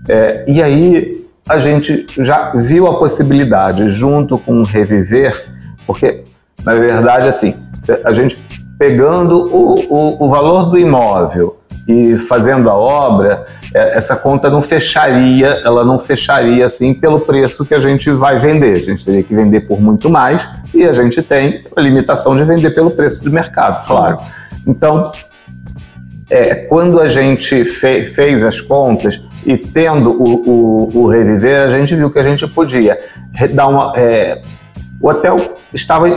É, 0.08 0.44
e 0.46 0.62
aí 0.62 1.26
a 1.48 1.58
gente 1.58 2.06
já 2.18 2.52
viu 2.54 2.86
a 2.86 2.98
possibilidade, 2.98 3.88
junto 3.88 4.38
com 4.38 4.60
o 4.60 4.64
Reviver, 4.64 5.44
porque, 5.86 6.22
na 6.64 6.74
verdade, 6.74 7.26
assim, 7.26 7.56
a 8.04 8.12
gente 8.12 8.45
pegando 8.78 9.36
o, 9.54 9.74
o, 9.88 10.26
o 10.26 10.30
valor 10.30 10.64
do 10.64 10.78
imóvel 10.78 11.58
e 11.88 12.16
fazendo 12.16 12.68
a 12.68 12.74
obra, 12.74 13.46
é, 13.72 13.96
essa 13.96 14.16
conta 14.16 14.50
não 14.50 14.60
fecharia, 14.60 15.62
ela 15.64 15.84
não 15.84 15.98
fecharia 15.98 16.66
assim 16.66 16.92
pelo 16.92 17.20
preço 17.20 17.64
que 17.64 17.74
a 17.74 17.78
gente 17.78 18.10
vai 18.10 18.38
vender. 18.38 18.72
A 18.72 18.80
gente 18.80 19.04
teria 19.04 19.22
que 19.22 19.34
vender 19.34 19.60
por 19.62 19.80
muito 19.80 20.10
mais 20.10 20.48
e 20.74 20.84
a 20.84 20.92
gente 20.92 21.22
tem 21.22 21.62
a 21.76 21.80
limitação 21.80 22.34
de 22.34 22.44
vender 22.44 22.74
pelo 22.74 22.90
preço 22.90 23.20
de 23.20 23.30
mercado, 23.30 23.86
claro. 23.86 24.18
Então, 24.66 25.12
é, 26.28 26.56
quando 26.56 27.00
a 27.00 27.06
gente 27.06 27.64
fe 27.64 28.04
fez 28.04 28.42
as 28.42 28.60
contas 28.60 29.22
e 29.44 29.56
tendo 29.56 30.10
o, 30.10 30.48
o, 30.48 31.02
o, 31.02 31.08
reviver, 31.08 31.62
a 31.62 31.68
gente 31.68 31.94
viu 31.94 32.10
que 32.10 32.18
a 32.18 32.22
gente 32.22 32.46
podia 32.48 32.98
dar 33.54 33.68
uma. 33.68 33.92
É, 33.94 34.42
o 35.06 35.10
hotel 35.10 35.36
estava, 35.72 36.08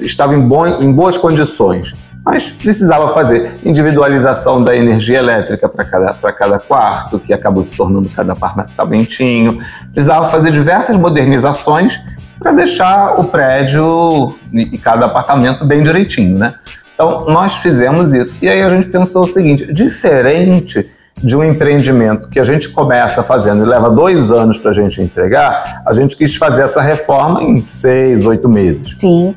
estava 0.00 0.34
em, 0.34 0.40
bom, 0.40 0.66
em 0.66 0.92
boas 0.92 1.16
condições 1.16 1.94
mas 2.24 2.50
precisava 2.50 3.08
fazer 3.08 3.58
individualização 3.64 4.62
da 4.62 4.76
energia 4.76 5.18
elétrica 5.18 5.68
para 5.68 5.84
cada, 5.84 6.14
cada 6.14 6.58
quarto, 6.60 7.18
que 7.18 7.32
acabou 7.32 7.64
se 7.64 7.76
tornando 7.76 8.08
cada 8.10 8.32
apartamentinho. 8.32 9.58
Precisava 9.92 10.28
fazer 10.28 10.52
diversas 10.52 10.96
modernizações 10.96 12.00
para 12.38 12.52
deixar 12.52 13.18
o 13.18 13.24
prédio 13.24 14.38
e 14.52 14.78
cada 14.78 15.06
apartamento 15.06 15.66
bem 15.66 15.82
direitinho, 15.82 16.38
né? 16.38 16.54
Então, 16.94 17.26
nós 17.26 17.56
fizemos 17.56 18.12
isso. 18.12 18.36
E 18.40 18.48
aí 18.48 18.62
a 18.62 18.68
gente 18.68 18.86
pensou 18.86 19.24
o 19.24 19.26
seguinte: 19.26 19.72
diferente 19.72 20.88
de 21.22 21.36
um 21.36 21.44
empreendimento 21.44 22.28
que 22.28 22.40
a 22.40 22.42
gente 22.42 22.68
começa 22.68 23.22
fazendo 23.22 23.62
e 23.62 23.66
leva 23.66 23.90
dois 23.90 24.30
anos 24.32 24.58
para 24.58 24.70
a 24.70 24.74
gente 24.74 25.00
entregar, 25.00 25.82
a 25.86 25.92
gente 25.92 26.16
quis 26.16 26.34
fazer 26.36 26.62
essa 26.62 26.82
reforma 26.82 27.42
em 27.42 27.64
seis, 27.68 28.26
oito 28.26 28.48
meses. 28.48 28.94
Sim. 28.98 29.34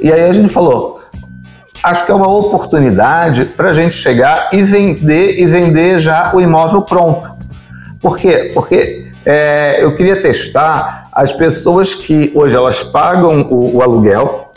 E 0.00 0.12
aí 0.12 0.28
a 0.28 0.32
gente 0.32 0.52
falou: 0.52 1.02
acho 1.82 2.04
que 2.04 2.12
é 2.12 2.14
uma 2.14 2.28
oportunidade 2.28 3.44
para 3.44 3.70
a 3.70 3.72
gente 3.72 3.94
chegar 3.94 4.50
e 4.52 4.62
vender 4.62 5.40
e 5.40 5.46
vender 5.46 5.98
já 5.98 6.34
o 6.34 6.40
imóvel 6.40 6.82
pronto. 6.82 7.34
Por 8.00 8.16
quê? 8.16 8.50
Porque 8.54 9.12
é, 9.24 9.82
eu 9.82 9.94
queria 9.94 10.20
testar 10.20 11.08
as 11.12 11.32
pessoas 11.32 11.94
que 11.94 12.30
hoje 12.34 12.54
elas 12.54 12.82
pagam 12.82 13.42
o, 13.42 13.76
o, 13.76 13.82
aluguel 13.82 14.50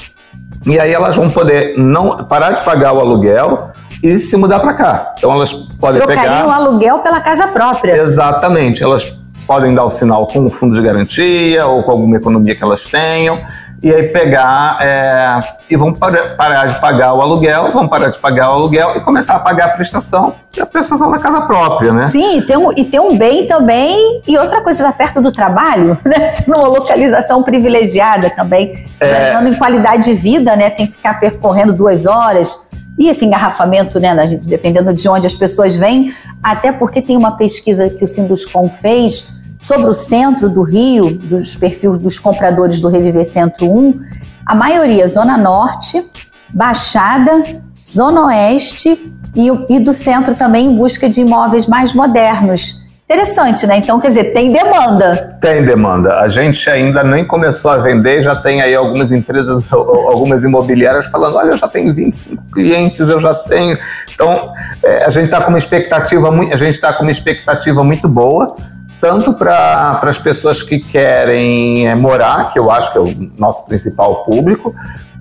e 0.65 0.79
aí 0.79 0.91
elas 0.91 1.15
vão 1.15 1.29
poder 1.29 1.77
não 1.77 2.25
parar 2.25 2.51
de 2.51 2.61
pagar 2.63 2.93
o 2.93 2.99
aluguel 2.99 3.69
e 4.03 4.17
se 4.17 4.35
mudar 4.37 4.59
para 4.59 4.73
cá. 4.73 5.13
Então 5.17 5.31
elas 5.31 5.53
podem 5.53 6.01
Trocariam 6.01 6.23
pegar 6.23 6.47
o 6.47 6.51
aluguel 6.51 6.99
pela 6.99 7.21
casa 7.21 7.47
própria. 7.47 7.97
Exatamente. 7.97 8.83
Elas 8.83 9.15
podem 9.45 9.73
dar 9.73 9.85
o 9.85 9.89
sinal 9.89 10.27
com 10.27 10.45
o 10.45 10.49
fundo 10.49 10.75
de 10.75 10.81
garantia 10.81 11.65
ou 11.65 11.83
com 11.83 11.91
alguma 11.91 12.17
economia 12.17 12.55
que 12.55 12.63
elas 12.63 12.83
tenham 12.85 13.39
e 13.81 13.93
aí 13.93 14.03
pegar 14.03 14.77
é, 14.81 15.39
e 15.69 15.75
vão 15.75 15.93
parar, 15.93 16.35
parar 16.35 16.65
de 16.65 16.79
pagar 16.79 17.13
o 17.13 17.21
aluguel, 17.21 17.71
vão 17.71 17.87
parar 17.87 18.09
de 18.09 18.17
pagar 18.17 18.49
o 18.49 18.53
aluguel 18.53 18.93
e 18.95 18.99
começar 18.99 19.35
a 19.35 19.39
pagar 19.39 19.65
a 19.65 19.69
prestação, 19.69 20.33
e 20.55 20.61
a 20.61 20.65
prestação 20.65 21.11
da 21.11 21.19
casa 21.19 21.41
própria, 21.41 21.93
né? 21.93 22.07
Sim, 22.07 22.39
e 22.39 22.41
tem 22.41 22.57
um, 22.57 22.71
e 22.75 22.85
tem 22.85 22.99
um 22.99 23.15
bem 23.15 23.45
também, 23.45 24.23
e 24.27 24.37
outra 24.37 24.61
coisa, 24.61 24.83
tá 24.83 24.91
perto 24.91 25.21
do 25.21 25.31
trabalho, 25.31 25.97
né? 26.03 26.33
Numa 26.47 26.67
localização 26.67 27.43
privilegiada 27.43 28.29
também, 28.31 28.73
é... 28.99 29.37
em 29.47 29.53
qualidade 29.53 30.05
de 30.05 30.13
vida, 30.13 30.55
né? 30.55 30.71
Sem 30.71 30.87
ficar 30.87 31.19
percorrendo 31.19 31.71
duas 31.73 32.05
horas. 32.05 32.66
E 32.97 33.07
esse 33.09 33.25
engarrafamento, 33.25 33.99
né, 33.99 34.25
gente, 34.25 34.47
dependendo 34.47 34.93
de 34.93 35.07
onde 35.07 35.27
as 35.27 35.35
pessoas 35.35 35.75
vêm, 35.75 36.11
até 36.41 36.71
porque 36.71 37.01
tem 37.01 37.15
uma 37.15 37.31
pesquisa 37.31 37.89
que 37.89 38.03
o 38.03 38.07
Sinduscom 38.07 38.69
fez 38.69 39.27
sobre 39.59 39.89
o 39.89 39.93
centro 39.93 40.49
do 40.49 40.63
Rio, 40.63 41.11
dos 41.11 41.55
perfis 41.55 41.97
dos 41.97 42.19
compradores 42.19 42.79
do 42.79 42.87
Reviver 42.87 43.25
Centro 43.25 43.71
1, 43.71 43.99
a 44.45 44.55
maioria 44.55 45.07
Zona 45.07 45.37
Norte, 45.37 46.03
Baixada, 46.49 47.43
Zona 47.85 48.25
Oeste 48.27 49.13
e, 49.35 49.47
e 49.69 49.79
do 49.79 49.93
centro 49.93 50.35
também 50.35 50.67
em 50.67 50.75
busca 50.75 51.09
de 51.09 51.21
imóveis 51.21 51.67
mais 51.67 51.93
modernos. 51.93 52.86
Interessante, 53.09 53.65
né? 53.65 53.77
Então, 53.77 54.01
quer 54.01 54.09
dizer, 54.09 54.33
tem 54.33 54.51
demanda. 54.51 55.37
Tem 55.39 55.63
demanda. 55.63 56.19
A 56.19 56.27
gente 56.27 56.69
ainda 56.69 57.05
nem 57.05 57.23
começou 57.23 57.71
a 57.71 57.77
vender, 57.77 58.21
já 58.21 58.35
tem 58.35 58.61
aí 58.61 58.75
algumas 58.75 59.13
empresas, 59.13 59.65
algumas 59.71 60.43
imobiliárias 60.43 61.05
falando: 61.07 61.37
olha, 61.37 61.51
eu 61.51 61.55
já 61.55 61.69
tenho 61.69 61.93
25 61.93 62.43
clientes, 62.51 63.07
eu 63.07 63.21
já 63.21 63.33
tenho. 63.33 63.77
Então, 64.13 64.51
é, 64.83 65.05
a 65.05 65.09
gente 65.09 65.25
está 65.25 65.39
com 65.39 65.47
uma 65.47 65.57
expectativa, 65.57 66.29
a 66.29 66.55
gente 66.57 66.73
está 66.73 66.91
com 66.91 67.03
uma 67.03 67.11
expectativa 67.11 67.81
muito 67.81 68.09
boa 68.09 68.57
tanto 68.99 69.33
para 69.33 69.99
as 70.01 70.17
pessoas 70.17 70.63
que 70.63 70.79
querem 70.79 71.87
é, 71.87 71.95
morar, 71.95 72.51
que 72.51 72.57
eu 72.57 72.71
acho 72.71 72.91
que 72.91 72.97
é 72.97 73.01
o 73.01 73.31
nosso 73.37 73.63
principal 73.65 74.25
público, 74.25 74.73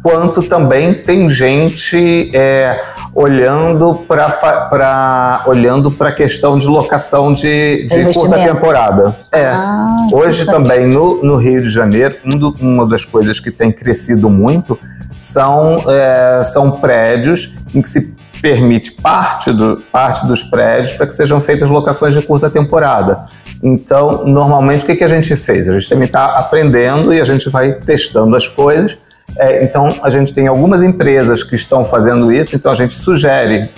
quanto 0.07 0.41
também 0.41 0.95
tem 0.95 1.29
gente 1.29 2.31
é, 2.33 2.81
olhando 3.13 3.93
para 4.07 5.43
olhando 5.49 5.91
para 5.91 6.11
a 6.11 6.13
questão 6.13 6.57
de 6.57 6.69
locação 6.69 7.33
de, 7.33 7.89
de 7.89 8.15
curta 8.15 8.37
temporada. 8.37 9.17
É. 9.33 9.47
Ah, 9.47 10.07
Hoje 10.13 10.47
também 10.47 10.87
no, 10.87 11.21
no 11.25 11.37
Rio 11.37 11.61
de 11.61 11.69
Janeiro, 11.69 12.19
um 12.25 12.39
do, 12.39 12.55
uma 12.61 12.87
das 12.87 13.05
coisas 13.05 13.41
que 13.41 13.51
tem 13.51 13.73
crescido 13.73 14.31
muito 14.31 14.79
são, 15.21 15.75
é, 15.89 16.41
são 16.45 16.71
prédios 16.71 17.53
em 17.75 17.83
que 17.83 17.89
se 17.89 18.15
permite 18.41 18.93
parte, 18.93 19.53
do, 19.53 19.83
parte 19.91 20.25
dos 20.25 20.45
prédios 20.45 20.93
para 20.93 21.09
que 21.09 21.15
sejam 21.15 21.41
feitas 21.41 21.69
locações 21.69 22.15
de 22.15 22.23
curta 22.23 22.49
temporada. 22.49 23.27
Então, 23.61 24.25
normalmente, 24.25 24.85
o 24.85 24.87
que, 24.87 24.95
que 24.95 25.03
a 25.03 25.09
gente 25.09 25.35
fez? 25.35 25.69
A 25.69 25.73
gente 25.73 25.89
também 25.89 26.07
está 26.07 26.27
aprendendo 26.27 27.13
e 27.13 27.21
a 27.21 27.25
gente 27.25 27.51
vai 27.51 27.73
testando 27.73 28.37
as 28.37 28.47
coisas. 28.47 28.97
É, 29.39 29.65
então, 29.65 29.95
a 30.03 30.11
gente 30.11 30.33
tem 30.33 30.47
algumas 30.47 30.83
empresas 30.83 31.43
que 31.43 31.55
estão 31.55 31.85
fazendo 31.85 32.33
isso, 32.33 32.57
então 32.57 32.73
a 32.73 32.75
gente 32.75 32.95
sugere 32.95 33.71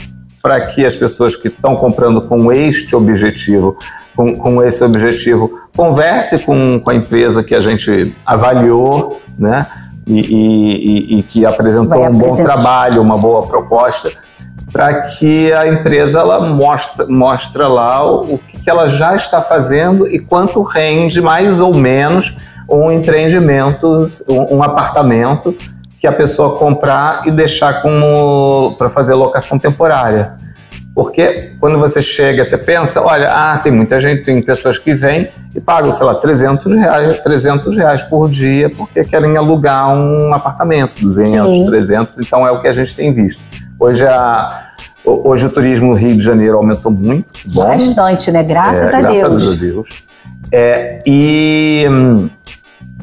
para 0.42 0.60
que 0.60 0.86
as 0.86 0.96
pessoas 0.96 1.34
que 1.36 1.48
estão 1.48 1.74
comprando 1.76 2.22
com 2.22 2.52
este 2.52 2.94
objetivo, 2.94 3.76
com, 4.14 4.34
com 4.34 4.62
esse 4.62 4.84
objetivo, 4.84 5.50
converse 5.76 6.38
com, 6.38 6.80
com 6.80 6.90
a 6.90 6.94
empresa 6.94 7.42
que 7.42 7.54
a 7.54 7.60
gente 7.60 8.14
avaliou, 8.24 9.20
né? 9.38 9.66
E, 10.06 10.20
e, 10.20 11.18
e 11.18 11.22
que 11.22 11.44
apresentou 11.44 12.02
um 12.02 12.12
bom 12.16 12.34
trabalho, 12.36 13.02
uma 13.02 13.18
boa 13.18 13.46
proposta 13.46 14.10
para 14.72 15.02
que 15.02 15.52
a 15.52 15.66
empresa 15.66 16.20
ela 16.20 16.40
mostra, 16.40 17.06
mostra 17.06 17.68
lá 17.68 18.04
o, 18.04 18.34
o 18.34 18.38
que, 18.38 18.58
que 18.58 18.70
ela 18.70 18.86
já 18.86 19.14
está 19.14 19.40
fazendo 19.40 20.06
e 20.08 20.18
quanto 20.18 20.62
rende 20.62 21.20
mais 21.20 21.60
ou 21.60 21.74
menos 21.74 22.34
um 22.68 22.92
empreendimento, 22.92 24.06
um, 24.28 24.56
um 24.56 24.62
apartamento 24.62 25.54
que 25.98 26.06
a 26.06 26.12
pessoa 26.12 26.58
comprar 26.58 27.26
e 27.26 27.30
deixar 27.30 27.82
como 27.82 28.76
para 28.76 28.88
fazer 28.88 29.14
locação 29.14 29.58
temporária. 29.58 30.36
Porque 30.94 31.52
quando 31.60 31.78
você 31.78 32.02
chega, 32.02 32.42
você 32.42 32.58
pensa, 32.58 33.00
olha, 33.00 33.28
ah, 33.30 33.58
tem 33.58 33.70
muita 33.70 34.00
gente, 34.00 34.24
tem 34.24 34.42
pessoas 34.42 34.78
que 34.78 34.94
vêm 34.94 35.28
e 35.54 35.60
pagam, 35.60 35.92
sei 35.92 36.04
lá, 36.04 36.14
300 36.14 36.74
reais, 36.74 37.18
300 37.20 37.76
reais 37.76 38.02
por 38.02 38.28
dia 38.28 38.68
porque 38.68 39.04
querem 39.04 39.36
alugar 39.36 39.94
um 39.94 40.32
apartamento, 40.34 41.00
200, 41.00 41.54
Sim. 41.54 41.66
300, 41.66 42.18
então 42.18 42.46
é 42.46 42.50
o 42.50 42.60
que 42.60 42.66
a 42.66 42.72
gente 42.72 42.94
tem 42.96 43.12
visto. 43.12 43.44
Hoje, 43.78 44.04
a, 44.06 44.72
hoje 45.04 45.46
o 45.46 45.50
turismo 45.50 45.90
no 45.90 45.94
Rio 45.94 46.16
de 46.16 46.24
Janeiro 46.24 46.56
aumentou 46.56 46.90
muito. 46.90 47.32
Bom. 47.46 47.64
Bastante, 47.64 48.32
né? 48.32 48.42
Graças 48.42 48.92
é, 48.92 48.96
a 48.96 49.00
graças 49.00 49.20
Deus. 49.20 49.30
Graças 49.30 49.52
a 49.52 49.56
Deus. 49.56 50.02
É, 50.50 51.02
e 51.06 51.84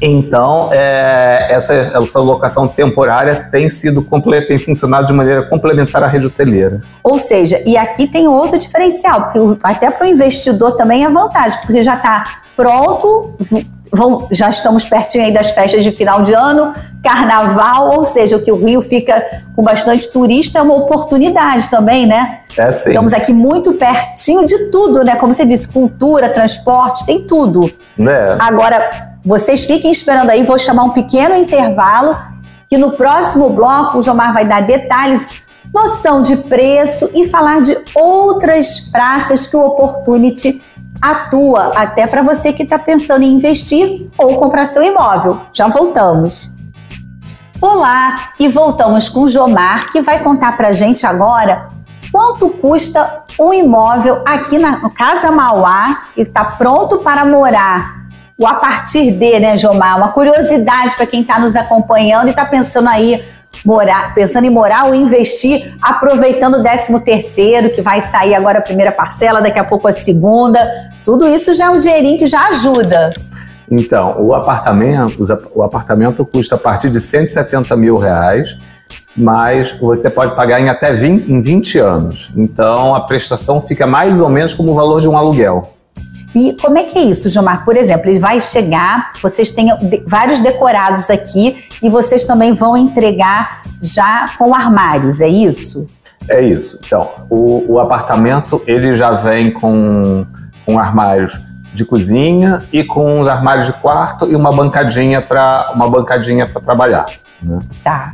então 0.00 0.68
é, 0.72 1.46
essa, 1.50 1.72
essa 1.72 2.20
locação 2.20 2.68
temporária 2.68 3.48
tem 3.50 3.68
sido 3.68 4.06
tem 4.46 4.58
funcionado 4.58 5.06
de 5.06 5.12
maneira 5.12 5.42
complementar 5.42 6.02
à 6.02 6.06
rede 6.06 6.26
hoteleira. 6.26 6.82
Ou 7.02 7.18
seja, 7.18 7.62
e 7.64 7.76
aqui 7.76 8.06
tem 8.06 8.28
outro 8.28 8.58
diferencial, 8.58 9.22
porque 9.22 9.38
até 9.62 9.90
para 9.90 10.06
o 10.06 10.08
investidor 10.08 10.72
também 10.72 11.04
é 11.04 11.08
vantagem, 11.08 11.58
porque 11.60 11.80
já 11.80 11.96
está 11.96 12.24
pronto, 12.54 13.34
vão, 13.92 14.28
já 14.30 14.48
estamos 14.48 14.84
pertinho 14.84 15.24
aí 15.24 15.32
das 15.32 15.50
festas 15.50 15.82
de 15.82 15.90
final 15.92 16.22
de 16.22 16.34
ano, 16.34 16.72
carnaval, 17.02 17.96
ou 17.96 18.04
seja, 18.04 18.36
o 18.36 18.42
que 18.42 18.52
o 18.52 18.56
Rio 18.56 18.80
fica 18.80 19.24
com 19.54 19.62
bastante 19.62 20.10
turista 20.10 20.58
é 20.58 20.62
uma 20.62 20.74
oportunidade 20.74 21.68
também, 21.70 22.06
né? 22.06 22.40
É 22.56 22.70
sim. 22.70 22.90
Estamos 22.90 23.12
aqui 23.12 23.32
muito 23.32 23.74
pertinho 23.74 24.44
de 24.44 24.70
tudo, 24.70 25.04
né? 25.04 25.16
Como 25.16 25.32
você 25.32 25.44
disse, 25.44 25.68
cultura, 25.68 26.28
transporte, 26.28 27.06
tem 27.06 27.26
tudo. 27.26 27.70
É. 27.98 28.36
Agora, 28.38 29.15
vocês 29.26 29.66
fiquem 29.66 29.90
esperando 29.90 30.30
aí, 30.30 30.44
vou 30.44 30.56
chamar 30.56 30.84
um 30.84 30.90
pequeno 30.90 31.34
intervalo, 31.34 32.16
que 32.68 32.78
no 32.78 32.92
próximo 32.92 33.50
bloco 33.50 33.98
o 33.98 34.02
Jomar 34.02 34.32
vai 34.32 34.44
dar 34.44 34.62
detalhes, 34.62 35.42
noção 35.74 36.22
de 36.22 36.36
preço 36.36 37.10
e 37.12 37.26
falar 37.26 37.60
de 37.60 37.76
outras 37.92 38.78
praças 38.78 39.44
que 39.44 39.56
o 39.56 39.64
Opportunity 39.64 40.62
atua 41.02 41.72
até 41.74 42.06
para 42.06 42.22
você 42.22 42.52
que 42.52 42.62
está 42.62 42.78
pensando 42.78 43.24
em 43.24 43.32
investir 43.32 44.08
ou 44.16 44.36
comprar 44.36 44.66
seu 44.66 44.82
imóvel. 44.84 45.40
Já 45.52 45.66
voltamos. 45.66 46.52
Olá, 47.60 48.30
e 48.38 48.46
voltamos 48.46 49.08
com 49.08 49.22
o 49.22 49.28
Jomar, 49.28 49.90
que 49.90 50.00
vai 50.00 50.22
contar 50.22 50.56
para 50.56 50.72
gente 50.72 51.04
agora 51.04 51.68
quanto 52.12 52.48
custa 52.48 53.24
um 53.40 53.52
imóvel 53.52 54.22
aqui 54.24 54.56
na 54.56 54.88
Casa 54.90 55.32
Mauá 55.32 56.10
e 56.16 56.22
está 56.22 56.44
pronto 56.44 56.98
para 56.98 57.24
morar. 57.24 57.95
O 58.38 58.46
a 58.46 58.54
partir 58.56 59.12
de, 59.12 59.40
né, 59.40 59.56
Jomar? 59.56 59.96
Uma 59.96 60.08
curiosidade 60.08 60.94
para 60.94 61.06
quem 61.06 61.22
está 61.22 61.38
nos 61.38 61.56
acompanhando 61.56 62.26
e 62.26 62.30
está 62.30 62.44
pensando 62.44 62.86
aí 62.86 63.24
morar, 63.64 64.14
pensando 64.14 64.44
em 64.44 64.50
morar 64.50 64.84
ou 64.84 64.94
investir, 64.94 65.74
aproveitando 65.80 66.56
o 66.56 66.62
13 66.62 67.00
terceiro, 67.00 67.70
que 67.70 67.80
vai 67.80 68.02
sair 68.02 68.34
agora 68.34 68.58
a 68.58 68.60
primeira 68.60 68.92
parcela, 68.92 69.40
daqui 69.40 69.58
a 69.58 69.64
pouco 69.64 69.88
a 69.88 69.92
segunda. 69.92 70.60
Tudo 71.02 71.26
isso 71.26 71.54
já 71.54 71.66
é 71.66 71.70
um 71.70 71.78
dinheirinho 71.78 72.18
que 72.18 72.26
já 72.26 72.48
ajuda. 72.48 73.08
Então, 73.70 74.22
o 74.22 74.34
apartamento, 74.34 75.24
o 75.54 75.62
apartamento 75.62 76.24
custa 76.26 76.56
a 76.56 76.58
partir 76.58 76.90
de 76.90 77.00
170 77.00 77.74
mil 77.74 77.96
reais, 77.96 78.54
mas 79.16 79.72
você 79.80 80.10
pode 80.10 80.36
pagar 80.36 80.60
em 80.60 80.68
até 80.68 80.92
20, 80.92 81.32
em 81.32 81.40
20 81.40 81.78
anos. 81.78 82.30
Então, 82.36 82.94
a 82.94 83.00
prestação 83.00 83.62
fica 83.62 83.86
mais 83.86 84.20
ou 84.20 84.28
menos 84.28 84.52
como 84.52 84.72
o 84.72 84.74
valor 84.74 85.00
de 85.00 85.08
um 85.08 85.16
aluguel. 85.16 85.75
E 86.36 86.54
como 86.60 86.76
é 86.76 86.82
que 86.82 86.98
é 86.98 87.02
isso, 87.02 87.30
Gilmar? 87.30 87.64
Por 87.64 87.78
exemplo, 87.78 88.10
ele 88.10 88.18
vai 88.18 88.38
chegar, 88.38 89.10
vocês 89.22 89.50
têm 89.50 89.68
vários 90.06 90.38
decorados 90.38 91.08
aqui 91.08 91.56
e 91.82 91.88
vocês 91.88 92.24
também 92.24 92.52
vão 92.52 92.76
entregar 92.76 93.62
já 93.80 94.26
com 94.36 94.54
armários, 94.54 95.22
é 95.22 95.28
isso? 95.28 95.88
É 96.28 96.42
isso. 96.42 96.78
Então, 96.84 97.08
o, 97.30 97.76
o 97.76 97.80
apartamento 97.80 98.62
ele 98.66 98.92
já 98.92 99.12
vem 99.12 99.50
com, 99.50 100.26
com 100.66 100.78
armários 100.78 101.40
de 101.72 101.86
cozinha 101.86 102.62
e 102.70 102.84
com 102.84 103.18
os 103.18 103.28
armários 103.28 103.64
de 103.64 103.72
quarto 103.72 104.30
e 104.30 104.36
uma 104.36 104.52
bancadinha 104.52 105.22
para 105.22 105.72
uma 105.74 105.88
bancadinha 105.88 106.46
para 106.46 106.60
trabalhar. 106.60 107.06
Né? 107.42 107.60
Tá. 107.82 108.12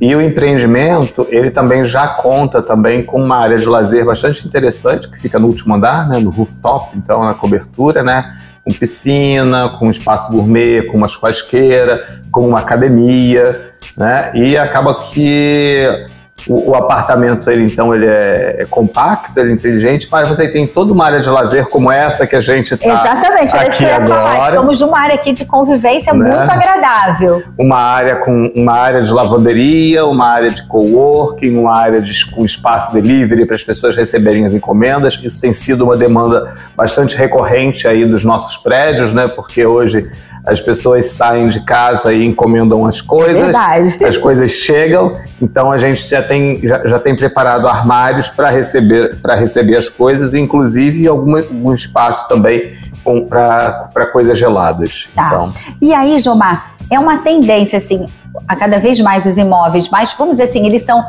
E 0.00 0.14
o 0.14 0.20
empreendimento, 0.20 1.26
ele 1.30 1.50
também 1.50 1.84
já 1.84 2.08
conta 2.08 2.60
também 2.60 3.02
com 3.02 3.22
uma 3.22 3.36
área 3.36 3.56
de 3.56 3.66
lazer 3.66 4.04
bastante 4.04 4.46
interessante, 4.46 5.08
que 5.08 5.18
fica 5.18 5.38
no 5.38 5.46
último 5.46 5.74
andar, 5.74 6.08
né, 6.08 6.18
no 6.18 6.30
rooftop, 6.30 6.96
então 6.96 7.22
na 7.22 7.34
cobertura, 7.34 8.02
né, 8.02 8.34
com 8.64 8.72
piscina, 8.72 9.68
com 9.68 9.88
espaço 9.88 10.32
gourmet, 10.32 10.82
com 10.82 10.96
uma 10.96 11.06
churrasqueira, 11.06 12.22
com 12.30 12.48
uma 12.48 12.58
academia, 12.58 13.70
né, 13.96 14.32
e 14.34 14.58
acaba 14.58 14.98
que 14.98 15.86
o, 16.46 16.70
o, 16.70 16.74
apartamento, 16.74 17.48
ele 17.50 17.64
então, 17.64 17.94
ele 17.94 18.06
é, 18.06 18.56
é, 18.60 18.66
compacto, 18.66 19.38
ele 19.38 19.50
é 19.50 19.54
inteligente, 19.54 20.08
mas 20.10 20.28
você 20.28 20.48
tem 20.48 20.66
toda 20.66 20.92
uma 20.92 21.06
área 21.06 21.20
de 21.20 21.28
lazer 21.28 21.68
como 21.68 21.90
essa 21.90 22.26
que 22.26 22.36
a 22.36 22.40
gente 22.40 22.74
está 22.74 22.86
Exatamente, 22.86 23.56
era 23.56 23.68
isso 23.68 23.78
que 23.78 23.84
eu 23.84 23.88
ia 23.88 23.96
agora, 23.96 24.22
falar. 24.22 24.48
Estamos 24.48 24.80
numa 24.80 24.98
área 24.98 25.14
aqui 25.14 25.32
de 25.32 25.44
convivência 25.44 26.12
né? 26.12 26.36
muito 26.36 26.50
agradável. 26.50 27.42
Uma 27.58 27.78
área 27.78 28.16
com 28.16 28.52
uma 28.54 28.72
área 28.72 29.00
de 29.00 29.12
lavanderia, 29.12 30.06
uma 30.06 30.26
área 30.26 30.50
de 30.50 30.66
coworking, 30.66 31.56
uma 31.56 31.76
área 31.76 32.02
de, 32.02 32.30
com 32.30 32.44
espaço 32.44 32.92
delivery 32.92 33.46
para 33.46 33.54
as 33.54 33.64
pessoas 33.64 33.96
receberem 33.96 34.44
as 34.44 34.52
encomendas. 34.52 35.18
Isso 35.22 35.40
tem 35.40 35.52
sido 35.52 35.84
uma 35.84 35.96
demanda 35.96 36.52
bastante 36.76 37.16
recorrente 37.16 37.88
aí 37.88 38.04
dos 38.04 38.24
nossos 38.24 38.56
prédios, 38.56 39.12
né? 39.12 39.28
Porque 39.28 39.64
hoje 39.64 40.02
as 40.46 40.60
pessoas 40.60 41.06
saem 41.06 41.48
de 41.48 41.60
casa 41.60 42.12
e 42.12 42.24
encomendam 42.24 42.84
as 42.84 43.00
coisas, 43.00 43.38
Verdade. 43.38 44.04
as 44.04 44.16
coisas 44.16 44.50
chegam, 44.50 45.14
então 45.40 45.72
a 45.72 45.78
gente 45.78 46.06
já 46.06 46.22
tem, 46.22 46.60
já, 46.66 46.86
já 46.86 46.98
tem 46.98 47.16
preparado 47.16 47.66
armários 47.66 48.28
para 48.28 48.50
receber, 48.50 49.16
receber 49.36 49.76
as 49.76 49.88
coisas, 49.88 50.34
inclusive 50.34 51.08
algum, 51.08 51.36
algum 51.36 51.72
espaço 51.72 52.28
também 52.28 52.72
para 53.28 54.06
coisas 54.12 54.38
geladas. 54.38 55.08
Tá. 55.14 55.26
Então. 55.26 55.52
E 55.80 55.94
aí, 55.94 56.18
Jomar, 56.18 56.72
é 56.90 56.98
uma 56.98 57.18
tendência 57.18 57.78
assim, 57.78 58.04
a 58.46 58.54
cada 58.54 58.78
vez 58.78 59.00
mais 59.00 59.24
os 59.24 59.38
imóveis, 59.38 59.88
mas 59.88 60.14
vamos 60.14 60.32
dizer 60.32 60.44
assim, 60.44 60.66
eles 60.66 60.82
são 60.82 61.04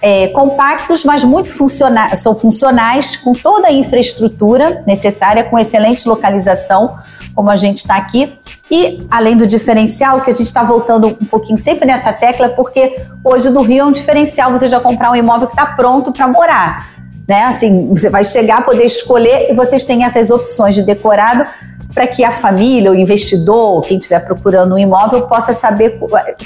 é, 0.00 0.28
compactos, 0.28 1.04
mas 1.04 1.24
muito 1.24 1.50
funcionais, 1.50 2.20
são 2.20 2.34
funcionais, 2.34 3.16
com 3.16 3.32
toda 3.32 3.68
a 3.68 3.72
infraestrutura 3.72 4.82
necessária, 4.86 5.44
com 5.44 5.58
excelente 5.58 6.08
localização, 6.08 6.96
como 7.34 7.50
a 7.50 7.56
gente 7.56 7.78
está 7.78 7.96
aqui. 7.96 8.36
E 8.70 9.00
além 9.10 9.36
do 9.36 9.46
diferencial, 9.46 10.20
que 10.20 10.30
a 10.30 10.34
gente 10.34 10.46
está 10.46 10.62
voltando 10.62 11.16
um 11.20 11.24
pouquinho 11.24 11.58
sempre 11.58 11.86
nessa 11.86 12.12
tecla, 12.12 12.50
porque 12.50 12.96
hoje 13.24 13.48
no 13.50 13.62
Rio 13.62 13.80
é 13.80 13.84
um 13.84 13.92
diferencial 13.92 14.52
você 14.52 14.68
já 14.68 14.78
comprar 14.78 15.10
um 15.10 15.16
imóvel 15.16 15.46
que 15.46 15.54
está 15.54 15.66
pronto 15.66 16.12
para 16.12 16.28
morar. 16.28 16.98
Né? 17.26 17.42
Assim, 17.44 17.88
você 17.88 18.10
vai 18.10 18.24
chegar, 18.24 18.62
poder 18.62 18.84
escolher 18.84 19.50
e 19.50 19.54
vocês 19.54 19.84
têm 19.84 20.04
essas 20.04 20.30
opções 20.30 20.74
de 20.74 20.82
decorado 20.82 21.46
para 21.94 22.06
que 22.06 22.22
a 22.22 22.30
família, 22.30 22.90
o 22.90 22.94
investidor, 22.94 23.80
quem 23.82 23.98
estiver 23.98 24.20
procurando 24.20 24.74
um 24.74 24.78
imóvel, 24.78 25.22
possa 25.22 25.54
saber, 25.54 25.98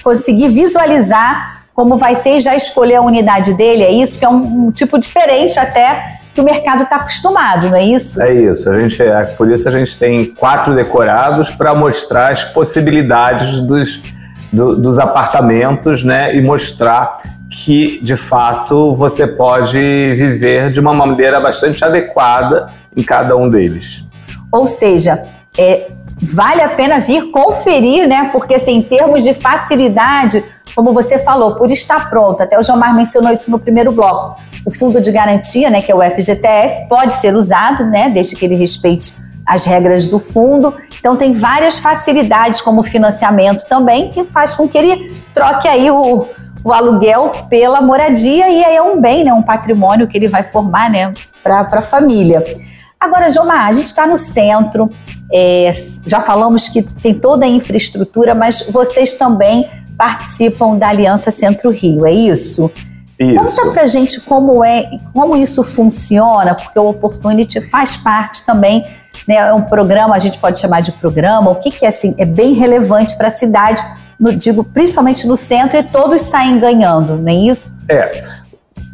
conseguir 0.03 0.49
visualizar 0.49 1.63
como 1.75 1.97
vai 1.97 2.15
ser 2.15 2.37
e 2.37 2.41
já 2.41 2.55
escolher 2.55 2.97
a 2.97 3.03
unidade 3.03 3.55
dele, 3.55 3.83
é 3.83 3.91
isso? 3.91 4.19
Que 4.19 4.25
é 4.25 4.29
um, 4.29 4.67
um 4.67 4.71
tipo 4.71 4.99
diferente 4.99 5.59
até 5.59 6.21
que 6.33 6.41
o 6.41 6.45
mercado 6.45 6.85
está 6.85 6.97
acostumado, 6.97 7.69
não 7.69 7.77
é 7.77 7.85
isso? 7.85 8.21
É 8.23 8.33
isso. 8.33 8.69
A 8.71 8.81
gente, 8.81 9.03
é, 9.03 9.25
por 9.25 9.51
isso 9.51 9.69
a 9.69 9.71
gente 9.71 9.97
tem 9.97 10.27
quatro 10.27 10.75
decorados 10.75 11.51
para 11.51 11.75
mostrar 11.75 12.33
as 12.33 12.43
possibilidades 12.43 13.61
dos, 13.61 14.01
do, 14.53 14.77
dos 14.77 14.99
apartamentos, 14.99 16.03
né? 16.03 16.35
E 16.35 16.41
mostrar 16.41 17.17
que, 17.51 18.01
de 18.03 18.17
fato, 18.17 18.95
você 18.95 19.27
pode 19.27 19.79
viver 19.79 20.71
de 20.71 20.81
uma 20.81 20.95
maneira 20.95 21.39
bastante 21.39 21.85
adequada 21.85 22.71
em 22.97 23.03
cada 23.03 23.37
um 23.37 23.51
deles. 23.51 24.05
Ou 24.51 24.67
seja, 24.67 25.25
é, 25.59 25.91
vale 26.23 26.63
a 26.63 26.69
pena 26.71 26.99
vir 26.99 27.31
conferir, 27.31 28.09
né? 28.09 28.31
Porque 28.33 28.55
assim, 28.55 28.77
em 28.77 28.83
termos 28.83 29.23
de 29.23 29.35
facilidade, 29.35 30.43
como 30.75 30.93
você 30.93 31.19
falou, 31.19 31.55
por 31.55 31.71
estar 31.71 32.09
pronto, 32.09 32.43
até 32.43 32.59
o 32.59 32.63
Jomar 32.63 32.95
mencionou 32.95 33.31
isso 33.31 33.51
no 33.51 33.59
primeiro 33.59 33.93
bloco, 33.93 34.41
o 34.65 34.71
fundo 34.71 35.01
de 35.01 35.11
garantia, 35.11 35.71
né, 35.71 35.83
que 35.83 35.91
é 35.91 35.95
o 35.95 36.03
FGTS, 36.03 36.89
pode 36.89 37.15
ser 37.15 37.35
usado, 37.35 37.85
né, 37.85 38.09
desde 38.09 38.37
que 38.37 38.45
ele 38.45 38.55
respeite 38.55 39.15
as 39.45 39.65
regras 39.65 40.07
do 40.07 40.19
fundo. 40.19 40.75
Então 40.99 41.17
tem 41.17 41.33
várias 41.33 41.79
facilidades 41.79 42.61
como 42.61 42.83
financiamento 42.83 43.67
também 43.67 44.09
que 44.09 44.25
faz 44.25 44.55
com 44.55 44.69
que 44.69 44.79
ele 44.79 45.21
troque 45.35 45.67
aí 45.67 45.91
o, 45.91 46.29
o 46.65 46.73
aluguel 46.73 47.31
pela 47.51 47.81
moradia 47.81 48.49
e 48.49 48.65
aí 48.65 48.77
é 48.77 48.83
um 48.83 49.01
bem, 49.01 49.25
né, 49.25 49.33
um 49.33 49.43
patrimônio 49.43 50.07
que 50.07 50.17
ele 50.17 50.29
vai 50.29 50.43
formar, 50.43 50.91
né, 50.91 51.13
para 51.43 51.67
a 51.73 51.83
família. 51.83 52.43
Agora, 53.03 53.29
Jomar, 53.29 53.67
a 53.67 53.73
gente 53.73 53.87
está 53.87 54.07
no 54.07 54.17
centro, 54.17 54.89
é, 55.33 55.73
já 56.07 56.21
falamos 56.21 56.69
que 56.69 56.83
tem 56.83 57.13
toda 57.13 57.45
a 57.45 57.49
infraestrutura, 57.49 58.33
mas 58.33 58.65
vocês 58.71 59.13
também 59.13 59.69
participam 59.99 60.77
da 60.77 60.87
Aliança 60.87 61.33
Centro-Rio, 61.33 62.07
é 62.07 62.13
isso? 62.13 62.71
Isso. 63.19 63.57
Conta 63.57 63.73
pra 63.73 63.87
gente 63.87 64.21
como 64.21 64.65
é, 64.65 64.89
como 65.13 65.37
isso 65.37 65.65
funciona, 65.65 66.55
porque 66.55 66.79
o 66.79 66.91
Opportunity 66.91 67.61
faz 67.61 67.97
parte 67.97 68.47
também, 68.47 68.87
né, 69.27 69.35
é 69.35 69.53
um 69.53 69.63
programa, 69.63 70.15
a 70.15 70.19
gente 70.21 70.39
pode 70.39 70.61
chamar 70.61 70.81
de 70.81 70.93
programa, 70.93 71.51
o 71.51 71.57
que 71.57 71.73
que 71.73 71.85
é 71.85 71.89
assim, 71.89 72.15
é 72.17 72.25
bem 72.25 72.53
relevante 72.53 73.17
para 73.17 73.27
a 73.27 73.31
cidade, 73.31 73.83
no, 74.17 74.33
digo, 74.33 74.63
principalmente 74.63 75.27
no 75.27 75.37
centro, 75.37 75.77
e 75.77 75.83
todos 75.83 76.23
saem 76.23 76.61
ganhando, 76.61 77.17
não 77.17 77.29
é 77.29 77.35
isso? 77.35 77.75
É. 77.89 78.42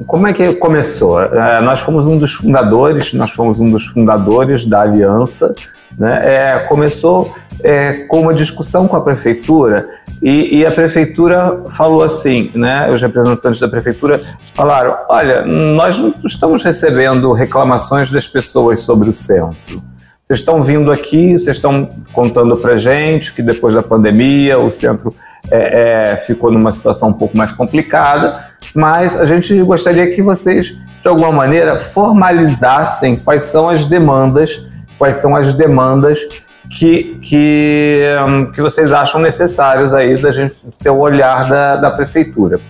Como 0.07 0.27
é 0.27 0.33
que 0.33 0.55
começou? 0.55 1.21
É, 1.21 1.61
nós 1.61 1.81
fomos 1.81 2.07
um 2.07 2.17
dos 2.17 2.35
fundadores, 2.35 3.13
nós 3.13 3.33
fomos 3.33 3.59
um 3.59 3.71
dos 3.71 3.87
fundadores 3.87 4.65
da 4.65 4.83
aliança, 4.83 5.55
né? 5.99 6.21
É, 6.23 6.59
começou 6.61 7.35
é, 7.63 8.05
com 8.05 8.21
uma 8.21 8.35
discussão 8.35 8.87
com 8.87 8.95
a 8.95 9.01
prefeitura 9.01 9.89
e, 10.23 10.59
e, 10.59 10.67
a 10.67 10.71
prefeitura 10.71 11.63
falou 11.71 12.03
assim, 12.03 12.51
né? 12.55 12.91
Os 12.93 13.03
representantes 13.03 13.59
da 13.59 13.69
prefeitura 13.69 14.21
falaram: 14.55 14.97
olha, 15.09 15.45
nós 15.45 16.01
não 16.01 16.15
estamos 16.25 16.63
recebendo 16.63 17.33
reclamações 17.33 18.11
das 18.11 18.29
pessoas 18.29 18.81
sobre 18.81 19.11
o 19.11 19.15
centro. 19.15 19.83
Vocês 20.23 20.41
estão 20.41 20.63
vindo 20.63 20.93
aqui, 20.93 21.33
vocês 21.39 21.57
estão 21.57 21.89
contando 22.13 22.57
para 22.57 22.77
gente 22.77 23.33
que 23.33 23.43
depois 23.43 23.75
da 23.75 23.83
pandemia 23.83 24.59
o 24.59 24.71
centro 24.71 25.15
é, 25.51 26.13
é, 26.13 26.17
ficou 26.17 26.51
numa 26.51 26.73
situação 26.73 27.09
um 27.09 27.13
pouco 27.13 27.37
mais 27.37 27.53
complicada, 27.53 28.45
mas 28.75 29.17
a 29.17 29.25
gente 29.25 29.61
gostaria 29.63 30.09
que 30.09 30.23
vocês, 30.23 30.77
de 31.01 31.09
alguma 31.09 31.33
maneira, 31.33 31.79
formalizassem 31.79 33.17
quais 33.17 33.43
são 33.43 33.69
as 33.69 33.85
demandas, 33.85 34.63
quais 34.99 35.17
são 35.17 35.35
as 35.35 35.53
demandas 35.53 36.27
que, 36.71 37.19
que, 37.23 38.03
hum, 38.27 38.53
que 38.53 38.61
vocês 38.61 38.93
acham 38.93 39.21
necessários 39.21 39.95
aí 39.95 40.21
da 40.21 40.31
gente 40.31 40.57
ter 40.79 40.91
o 40.91 40.99
olhar 40.99 41.49
da, 41.49 41.77
da 41.77 41.91
prefeitura. 41.91 42.61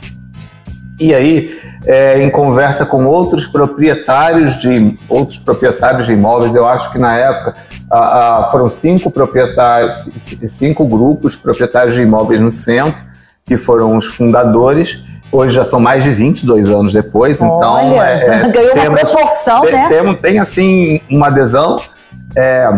E 1.01 1.15
aí, 1.15 1.51
é, 1.87 2.21
em 2.23 2.31
conversa 2.31 2.85
com 2.85 3.07
outros 3.07 3.47
proprietários 3.47 4.57
de 4.57 4.99
outros 5.09 5.39
proprietários 5.39 6.07
de 6.07 6.13
imóveis, 6.13 6.55
eu 6.55 6.67
acho 6.67 6.91
que 6.91 6.99
na 6.99 7.17
época 7.17 7.57
a, 7.91 8.41
a, 8.41 8.45
foram 8.51 8.69
cinco 8.69 9.11
proprietários, 9.11 10.11
cinco 10.47 10.87
grupos 10.87 11.37
proprietários 11.37 11.95
de 11.95 12.03
imóveis 12.03 12.41
no 12.41 12.51
centro 12.51 13.05
que 13.45 13.57
foram 13.57 13.97
os 13.97 14.07
fundadores. 14.07 15.03
Hoje 15.33 15.55
já 15.55 15.65
são 15.65 15.81
mais 15.81 16.05
de 16.05 16.11
22 16.11 16.71
anos 16.71 16.93
depois, 16.93 17.37
então, 17.37 17.57
Olha, 17.57 17.89
então 17.89 18.03
é, 18.03 18.49
ganhou 18.53 18.73
temos, 18.75 18.89
uma 18.89 18.97
proporção, 18.97 19.61
tem, 19.63 19.73
né? 19.73 19.89
Tem, 19.89 20.15
tem 20.17 20.39
assim 20.39 21.01
uma 21.11 21.27
adesão. 21.27 21.77
É, 22.37 22.71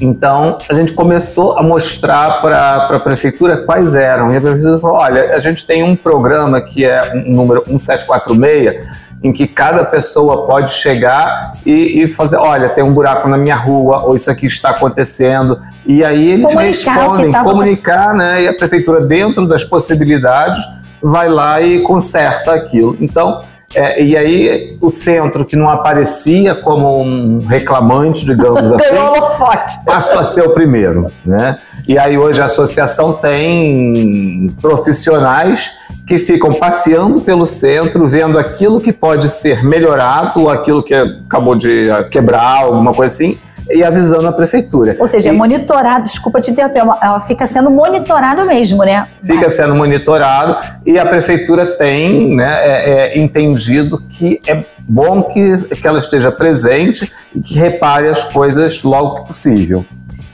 então, 0.00 0.58
a 0.68 0.74
gente 0.74 0.92
começou 0.92 1.56
a 1.56 1.62
mostrar 1.62 2.40
para 2.40 2.88
a 2.96 3.00
prefeitura 3.00 3.58
quais 3.58 3.94
eram. 3.94 4.32
E 4.32 4.36
a 4.36 4.40
prefeitura 4.40 4.78
falou: 4.80 4.96
olha, 4.96 5.32
a 5.34 5.38
gente 5.38 5.64
tem 5.64 5.84
um 5.84 5.94
programa 5.94 6.60
que 6.60 6.84
é 6.84 7.12
um 7.14 7.32
número 7.32 7.62
1746, 7.66 9.03
em 9.24 9.32
que 9.32 9.46
cada 9.46 9.86
pessoa 9.86 10.46
pode 10.46 10.70
chegar 10.70 11.54
e, 11.64 12.02
e, 12.02 12.08
fazer: 12.08 12.36
olha, 12.36 12.68
tem 12.68 12.84
um 12.84 12.92
buraco 12.92 13.26
na 13.26 13.38
minha 13.38 13.56
rua, 13.56 14.04
ou 14.04 14.14
isso 14.14 14.30
aqui 14.30 14.44
está 14.44 14.68
acontecendo. 14.68 15.58
E 15.86 16.04
aí 16.04 16.32
eles 16.32 16.52
comunicar 16.52 16.92
respondem, 16.92 17.32
comunicar, 17.32 18.14
né? 18.14 18.42
E 18.42 18.48
a 18.48 18.54
prefeitura, 18.54 19.02
dentro 19.06 19.46
das 19.46 19.64
possibilidades, 19.64 20.62
vai 21.02 21.26
lá 21.26 21.62
e 21.62 21.80
conserta 21.80 22.52
aquilo. 22.52 22.98
Então, 23.00 23.42
é, 23.74 24.02
e 24.02 24.14
aí 24.14 24.76
o 24.80 24.90
centro, 24.90 25.44
que 25.46 25.56
não 25.56 25.70
aparecia 25.70 26.54
como 26.54 27.02
um 27.02 27.46
reclamante, 27.46 28.26
digamos 28.26 28.70
assim, 28.72 29.84
passou 29.86 30.18
a 30.18 30.24
ser 30.24 30.42
o 30.42 30.50
primeiro. 30.50 31.10
Né? 31.24 31.58
E 31.88 31.98
aí 31.98 32.18
hoje 32.18 32.42
a 32.42 32.44
associação 32.44 33.14
tem 33.14 34.48
profissionais 34.60 35.72
que 36.06 36.18
ficam 36.18 36.52
passeando 36.52 37.20
pelo 37.20 37.46
centro, 37.46 38.06
vendo 38.06 38.38
aquilo 38.38 38.80
que 38.80 38.92
pode 38.92 39.28
ser 39.28 39.64
melhorado, 39.64 40.42
ou 40.42 40.50
aquilo 40.50 40.82
que 40.82 40.94
acabou 40.94 41.54
de 41.54 41.88
quebrar, 42.10 42.64
alguma 42.64 42.92
coisa 42.92 43.14
assim, 43.14 43.38
e 43.70 43.82
avisando 43.82 44.28
a 44.28 44.32
prefeitura. 44.32 44.96
Ou 44.98 45.08
seja, 45.08 45.30
é 45.30 45.32
e, 45.32 45.34
é 45.34 45.38
monitorado, 45.38 46.04
desculpa 46.04 46.40
te 46.40 46.50
interromper, 46.50 46.80
ela 46.80 47.20
fica 47.20 47.46
sendo 47.46 47.70
monitorado 47.70 48.44
mesmo, 48.44 48.84
né? 48.84 49.06
Fica 49.22 49.48
sendo 49.48 49.74
monitorado 49.74 50.56
e 50.84 50.98
a 50.98 51.06
prefeitura 51.06 51.76
tem 51.76 52.36
né, 52.36 52.58
é, 52.60 52.90
é, 52.90 53.18
entendido 53.18 54.02
que 54.08 54.40
é 54.46 54.64
bom 54.80 55.22
que, 55.22 55.56
que 55.68 55.86
ela 55.86 55.98
esteja 55.98 56.30
presente 56.30 57.10
e 57.34 57.40
que 57.40 57.58
repare 57.58 58.08
as 58.08 58.22
coisas 58.22 58.82
logo 58.82 59.22
que 59.22 59.28
possível. 59.28 59.84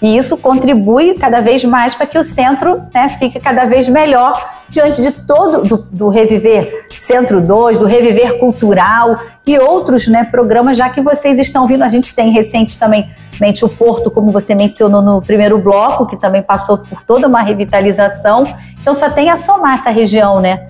E 0.02 0.16
isso 0.16 0.36
contribui 0.36 1.14
cada 1.14 1.40
vez 1.40 1.64
mais 1.64 1.94
para 1.94 2.06
que 2.06 2.18
o 2.18 2.24
centro 2.24 2.82
né, 2.94 3.08
fique 3.08 3.38
cada 3.38 3.66
vez 3.66 3.88
melhor 3.88 4.32
diante 4.68 5.02
de 5.02 5.12
todo 5.12 5.62
do, 5.62 5.76
do 5.90 6.08
Reviver 6.08 6.72
Centro 6.98 7.40
2, 7.40 7.80
do 7.80 7.86
Reviver 7.86 8.38
Cultural 8.38 9.20
e 9.46 9.58
outros 9.58 10.08
né, 10.08 10.24
programas, 10.24 10.78
já 10.78 10.88
que 10.88 11.02
vocês 11.02 11.38
estão 11.38 11.66
vindo. 11.66 11.82
A 11.82 11.88
gente 11.88 12.14
tem 12.14 12.30
recente 12.30 12.78
também 12.78 13.08
o 13.62 13.68
Porto, 13.68 14.10
como 14.10 14.30
você 14.30 14.54
mencionou 14.54 15.00
no 15.00 15.22
primeiro 15.22 15.58
bloco, 15.58 16.06
que 16.06 16.16
também 16.16 16.42
passou 16.42 16.76
por 16.76 17.00
toda 17.00 17.26
uma 17.26 17.40
revitalização. 17.42 18.42
Então 18.80 18.94
só 18.94 19.08
tem 19.08 19.30
a 19.30 19.36
somar 19.36 19.74
essa 19.74 19.90
região, 19.90 20.40
né? 20.40 20.66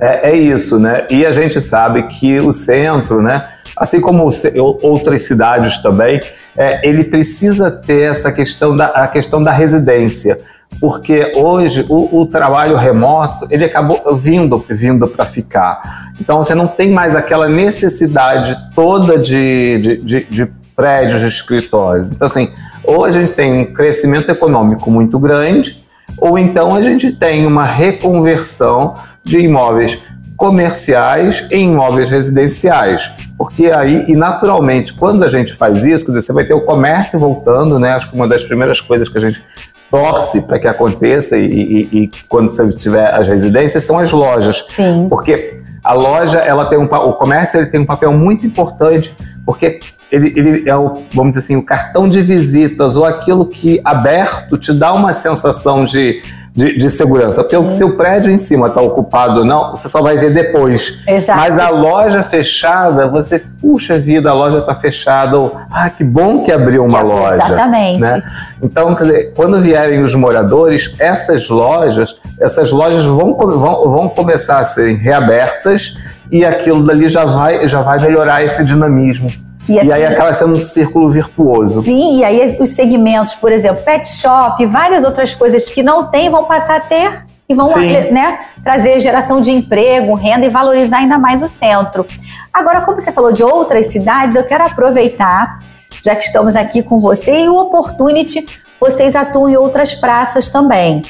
É, 0.00 0.30
é 0.30 0.36
isso, 0.36 0.78
né? 0.78 1.06
E 1.10 1.26
a 1.26 1.32
gente 1.32 1.60
sabe 1.60 2.04
que 2.04 2.38
o 2.40 2.52
centro, 2.52 3.20
né? 3.20 3.48
Assim 3.76 4.00
como 4.00 4.30
outras 4.54 5.22
cidades 5.22 5.78
também, 5.78 6.20
é, 6.56 6.86
ele 6.86 7.04
precisa 7.04 7.70
ter 7.70 8.02
essa 8.02 8.30
questão 8.30 8.76
da, 8.76 8.86
a 8.86 9.08
questão 9.08 9.42
da 9.42 9.50
residência 9.50 10.38
porque 10.80 11.32
hoje 11.36 11.84
o, 11.88 12.20
o, 12.20 12.26
trabalho 12.26 12.76
remoto 12.76 13.46
ele 13.50 13.64
acabou 13.64 14.14
vindo 14.14 14.64
vindo 14.68 15.06
para 15.06 15.24
ficar. 15.24 15.80
Então 16.20 16.38
você 16.38 16.54
não 16.54 16.66
tem 16.66 16.90
mais 16.90 17.14
aquela 17.14 17.48
necessidade 17.48 18.56
toda 18.74 19.18
de, 19.18 19.78
de, 19.78 19.96
de, 19.98 20.24
de 20.24 20.52
prédios, 20.74 21.20
de 21.20 21.28
escritórios. 21.28 22.10
Então 22.10 22.26
assim, 22.26 22.50
ou 22.84 23.04
a 23.04 23.10
gente 23.10 23.32
tem 23.32 23.60
um 23.60 23.72
crescimento 23.72 24.30
econômico 24.30 24.90
muito 24.90 25.18
grande, 25.18 25.82
ou 26.18 26.38
então 26.38 26.74
a 26.74 26.80
gente 26.80 27.12
tem 27.12 27.46
uma 27.46 27.64
reconversão 27.64 28.94
de 29.22 29.38
imóveis 29.38 30.00
comerciais 30.42 31.46
em 31.52 31.68
imóveis 31.68 32.10
residenciais. 32.10 33.12
Porque 33.38 33.70
aí, 33.70 34.06
e 34.08 34.16
naturalmente, 34.16 34.92
quando 34.92 35.22
a 35.22 35.28
gente 35.28 35.54
faz 35.54 35.86
isso, 35.86 36.04
quer 36.04 36.10
dizer, 36.10 36.22
você 36.22 36.32
vai 36.32 36.44
ter 36.44 36.52
o 36.52 36.62
comércio 36.62 37.16
voltando, 37.16 37.78
né? 37.78 37.92
Acho 37.92 38.10
que 38.10 38.16
uma 38.16 38.26
das 38.26 38.42
primeiras 38.42 38.80
coisas 38.80 39.08
que 39.08 39.16
a 39.16 39.20
gente 39.20 39.40
torce 39.88 40.40
para 40.40 40.58
que 40.58 40.66
aconteça 40.66 41.36
e, 41.36 41.46
e, 41.46 41.88
e, 41.92 42.10
quando 42.28 42.50
você 42.50 42.68
tiver 42.70 43.14
as 43.14 43.28
residências 43.28 43.84
são 43.84 44.00
as 44.00 44.10
lojas. 44.10 44.64
Sim. 44.66 45.06
Porque 45.08 45.60
a 45.84 45.92
loja, 45.92 46.40
ela 46.40 46.66
tem 46.66 46.76
um, 46.76 46.86
o 46.86 47.12
comércio 47.12 47.60
ele 47.60 47.68
tem 47.68 47.78
um 47.78 47.86
papel 47.86 48.12
muito 48.12 48.44
importante, 48.44 49.14
porque 49.46 49.78
ele, 50.10 50.34
ele 50.36 50.68
é 50.68 50.74
o, 50.74 51.04
vamos 51.12 51.34
dizer 51.34 51.38
assim, 51.38 51.54
o 51.54 51.62
cartão 51.62 52.08
de 52.08 52.20
visitas 52.20 52.96
ou 52.96 53.04
aquilo 53.04 53.46
que 53.46 53.80
aberto 53.84 54.58
te 54.58 54.72
dá 54.72 54.92
uma 54.92 55.12
sensação 55.12 55.84
de 55.84 56.20
de, 56.54 56.76
de 56.76 56.90
segurança. 56.90 57.42
Porque 57.42 57.56
Sim. 57.56 57.70
se 57.70 57.84
o 57.84 57.96
prédio 57.96 58.30
em 58.30 58.36
cima 58.36 58.66
está 58.66 58.80
ocupado 58.80 59.40
ou 59.40 59.44
não, 59.44 59.70
você 59.70 59.88
só 59.88 60.02
vai 60.02 60.16
ver 60.16 60.32
depois. 60.32 60.98
Exato. 61.06 61.38
Mas 61.38 61.58
a 61.58 61.70
loja 61.70 62.22
fechada, 62.22 63.08
você, 63.08 63.42
puxa 63.60 63.98
vida, 63.98 64.30
a 64.30 64.34
loja 64.34 64.58
está 64.58 64.74
fechada. 64.74 65.38
Ou, 65.38 65.56
ah, 65.70 65.88
que 65.88 66.04
bom 66.04 66.42
que 66.42 66.52
abriu 66.52 66.84
uma 66.84 67.00
loja. 67.00 67.44
Exatamente. 67.44 68.00
Né? 68.00 68.22
Então, 68.62 68.92
dizer, 68.94 69.32
quando 69.34 69.58
vierem 69.60 70.02
os 70.02 70.14
moradores, 70.14 70.94
essas 70.98 71.48
lojas, 71.48 72.16
essas 72.38 72.70
lojas 72.70 73.04
vão, 73.04 73.34
vão, 73.34 73.90
vão 73.90 74.08
começar 74.08 74.58
a 74.58 74.64
serem 74.64 74.96
reabertas 74.96 75.96
e 76.30 76.44
aquilo 76.44 76.84
dali 76.84 77.08
já 77.08 77.24
vai, 77.24 77.66
já 77.66 77.82
vai 77.82 77.98
melhorar 77.98 78.44
esse 78.44 78.62
dinamismo. 78.62 79.28
E, 79.68 79.78
assim, 79.78 79.88
e, 79.88 79.92
aí 79.92 80.04
acaba 80.04 80.34
sendo 80.34 80.52
um 80.52 80.60
círculo 80.60 81.08
virtuoso. 81.08 81.82
Sim, 81.82 82.18
e 82.18 82.24
aí 82.24 82.56
os 82.58 82.70
segmentos, 82.70 83.34
por 83.34 83.52
exemplo, 83.52 83.82
pet 83.82 84.08
shop, 84.08 84.64
várias 84.66 85.04
outras 85.04 85.34
coisas 85.34 85.68
que 85.68 85.82
não 85.82 86.10
tem 86.10 86.28
vão 86.30 86.44
passar 86.44 86.76
a 86.76 86.80
ter 86.80 87.24
e 87.48 87.54
vão 87.54 87.66
né, 88.10 88.38
trazer 88.62 88.98
geração 89.00 89.40
de 89.40 89.52
emprego, 89.52 90.14
renda 90.14 90.46
e 90.46 90.48
valorizar 90.48 90.98
ainda 90.98 91.18
mais 91.18 91.42
o 91.42 91.48
centro. 91.48 92.04
Agora, 92.52 92.80
como 92.80 93.00
você 93.00 93.12
falou 93.12 93.32
de 93.32 93.42
outras 93.42 93.86
cidades, 93.86 94.36
eu 94.36 94.44
quero 94.44 94.66
aproveitar, 94.66 95.60
já 96.04 96.16
que 96.16 96.24
estamos 96.24 96.56
aqui 96.56 96.82
com 96.82 96.98
você, 96.98 97.44
e 97.44 97.48
o 97.48 97.56
Opportunity, 97.56 98.46
vocês 98.80 99.14
atuam 99.14 99.48
em 99.48 99.56
outras 99.56 99.94
praças 99.94 100.48
também. 100.48 101.02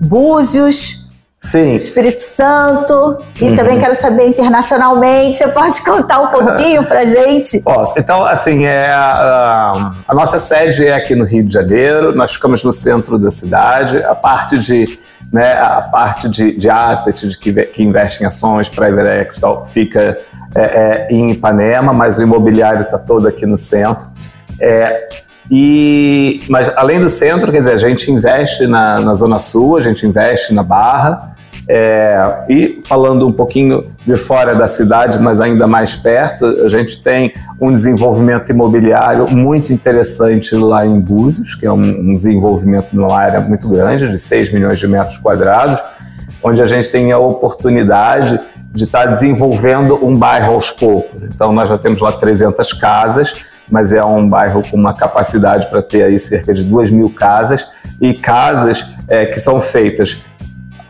Búzios, 0.00 1.07
Sim. 1.38 1.76
Espírito 1.76 2.20
Santo. 2.20 3.22
E 3.40 3.44
uhum. 3.44 3.54
também 3.54 3.78
quero 3.78 3.94
saber 3.94 4.26
internacionalmente. 4.26 5.38
Você 5.38 5.48
pode 5.48 5.80
contar 5.84 6.20
um 6.20 6.26
pouquinho 6.28 6.84
pra 6.84 7.06
gente? 7.06 7.60
Posso. 7.60 7.94
Então, 7.96 8.24
assim, 8.24 8.64
é, 8.64 8.88
a, 8.90 9.94
a, 10.06 10.14
nossa 10.14 10.38
sede 10.38 10.86
é 10.86 10.94
aqui 10.94 11.14
no 11.14 11.24
Rio 11.24 11.44
de 11.44 11.52
Janeiro. 11.52 12.14
Nós 12.14 12.32
ficamos 12.32 12.64
no 12.64 12.72
centro 12.72 13.18
da 13.18 13.30
cidade. 13.30 14.02
A 14.02 14.16
parte 14.16 14.58
de, 14.58 14.98
né, 15.32 15.52
a 15.60 15.82
parte 15.82 16.28
de, 16.28 16.56
de 16.56 16.68
asset, 16.68 17.28
de 17.28 17.38
que, 17.38 17.52
que 17.66 17.84
investe 17.84 18.22
em 18.22 18.26
ações, 18.26 18.68
private 18.68 19.06
equity 19.06 19.40
tal, 19.40 19.64
fica 19.64 20.18
é, 20.56 20.60
é, 20.60 21.08
em 21.08 21.30
Ipanema, 21.30 21.92
mas 21.92 22.18
o 22.18 22.22
imobiliário 22.22 22.80
está 22.80 22.98
todo 22.98 23.28
aqui 23.28 23.46
no 23.46 23.56
centro. 23.56 24.08
É, 24.60 25.06
e, 25.50 26.40
mas 26.48 26.68
além 26.76 27.00
do 27.00 27.08
centro, 27.08 27.50
quer 27.50 27.58
dizer, 27.58 27.72
a 27.72 27.76
gente 27.76 28.10
investe 28.10 28.66
na, 28.66 29.00
na 29.00 29.14
Zona 29.14 29.38
Sul, 29.38 29.76
a 29.76 29.80
gente 29.80 30.06
investe 30.06 30.52
na 30.52 30.62
Barra, 30.62 31.34
é, 31.70 32.46
e 32.48 32.80
falando 32.82 33.26
um 33.26 33.32
pouquinho 33.32 33.84
de 34.06 34.14
fora 34.14 34.54
da 34.54 34.66
cidade, 34.66 35.18
mas 35.18 35.38
ainda 35.38 35.66
mais 35.66 35.94
perto, 35.94 36.46
a 36.46 36.68
gente 36.68 37.02
tem 37.02 37.32
um 37.60 37.70
desenvolvimento 37.70 38.50
imobiliário 38.50 39.30
muito 39.30 39.70
interessante 39.70 40.54
lá 40.54 40.86
em 40.86 40.98
Búzios, 40.98 41.54
que 41.54 41.66
é 41.66 41.72
um, 41.72 41.80
um 41.80 42.16
desenvolvimento 42.16 42.96
numa 42.96 43.14
área 43.14 43.40
muito 43.40 43.68
grande, 43.68 44.08
de 44.08 44.18
6 44.18 44.50
milhões 44.50 44.78
de 44.78 44.88
metros 44.88 45.18
quadrados, 45.18 45.82
onde 46.42 46.62
a 46.62 46.64
gente 46.64 46.90
tem 46.90 47.12
a 47.12 47.18
oportunidade 47.18 48.40
de 48.72 48.84
estar 48.84 49.06
desenvolvendo 49.06 50.02
um 50.02 50.16
bairro 50.16 50.54
aos 50.54 50.70
poucos. 50.70 51.24
Então, 51.24 51.52
nós 51.52 51.68
já 51.68 51.76
temos 51.76 52.00
lá 52.00 52.12
300 52.12 52.72
casas, 52.74 53.34
mas 53.70 53.92
é 53.92 54.04
um 54.04 54.28
bairro 54.28 54.62
com 54.68 54.76
uma 54.76 54.94
capacidade 54.94 55.68
para 55.68 55.82
ter 55.82 56.02
aí 56.02 56.18
cerca 56.18 56.52
de 56.52 56.64
2 56.64 56.90
mil 56.90 57.10
casas 57.10 57.66
e 58.00 58.14
casas 58.14 58.86
é, 59.06 59.26
que 59.26 59.38
são 59.38 59.60
feitas 59.60 60.20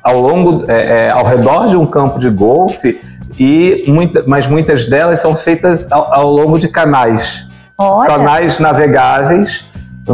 ao 0.02 0.20
longo, 0.20 0.64
é, 0.70 1.06
é, 1.06 1.10
ao 1.10 1.24
redor 1.24 1.66
de 1.66 1.76
um 1.76 1.86
campo 1.86 2.18
de 2.18 2.30
golfe 2.30 3.00
e 3.38 3.84
muita, 3.86 4.24
mas 4.26 4.46
muitas 4.46 4.86
delas 4.86 5.20
são 5.20 5.34
feitas 5.34 5.86
ao, 5.90 6.12
ao 6.12 6.30
longo 6.30 6.58
de 6.58 6.68
canais, 6.68 7.46
Olha. 7.76 8.08
canais 8.08 8.58
navegáveis 8.58 9.64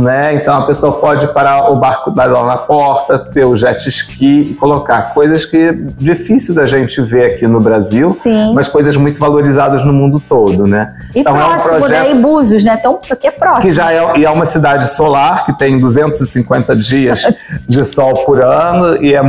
né? 0.00 0.34
Então 0.34 0.56
a 0.56 0.66
pessoa 0.66 1.00
pode 1.00 1.26
parar 1.28 1.70
o 1.70 1.76
barco 1.76 2.12
lá 2.14 2.46
na 2.46 2.56
porta, 2.56 3.18
ter 3.18 3.44
o 3.44 3.54
jet 3.54 3.88
ski 3.88 4.50
e 4.50 4.54
colocar 4.54 5.14
coisas 5.14 5.44
que 5.44 5.56
é 5.56 5.72
difícil 5.72 6.54
da 6.54 6.64
gente 6.64 7.00
ver 7.00 7.34
aqui 7.34 7.46
no 7.46 7.60
Brasil, 7.60 8.14
Sim. 8.16 8.54
mas 8.54 8.68
coisas 8.68 8.96
muito 8.96 9.18
valorizadas 9.18 9.84
no 9.84 9.92
mundo 9.92 10.20
todo, 10.20 10.66
né? 10.66 10.94
E 11.14 11.20
então, 11.20 11.34
próximo, 11.34 11.72
é 11.72 11.76
um 11.76 11.78
projeto 11.78 12.06
né? 12.06 12.12
Em 12.12 12.20
Búzios, 12.20 12.64
né? 12.64 12.76
Então, 12.78 13.00
aqui 13.10 13.26
é 13.26 13.30
próximo. 13.30 13.62
que 13.62 13.70
já 13.70 13.92
é, 13.92 14.18
e 14.18 14.24
é 14.24 14.30
uma 14.30 14.44
cidade 14.44 14.88
solar 14.88 15.44
que 15.44 15.56
tem 15.56 15.80
250 15.80 16.76
dias 16.76 17.26
de 17.66 17.84
sol 17.84 18.12
por 18.24 18.42
ano 18.42 19.02
e 19.02 19.14
é 19.14 19.22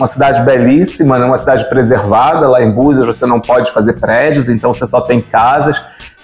uma 0.00 0.06
cidade 0.06 0.40
belíssima, 0.42 1.18
né? 1.18 1.26
uma 1.26 1.36
cidade 1.36 1.68
preservada. 1.68 2.48
Lá 2.48 2.62
em 2.62 2.70
Búzios 2.70 3.06
você 3.06 3.26
não 3.26 3.40
pode 3.40 3.70
fazer 3.70 3.92
prédios, 3.94 4.48
então 4.48 4.72
você 4.72 4.86
só 4.86 5.02
tem 5.02 5.20
casas. 5.20 5.80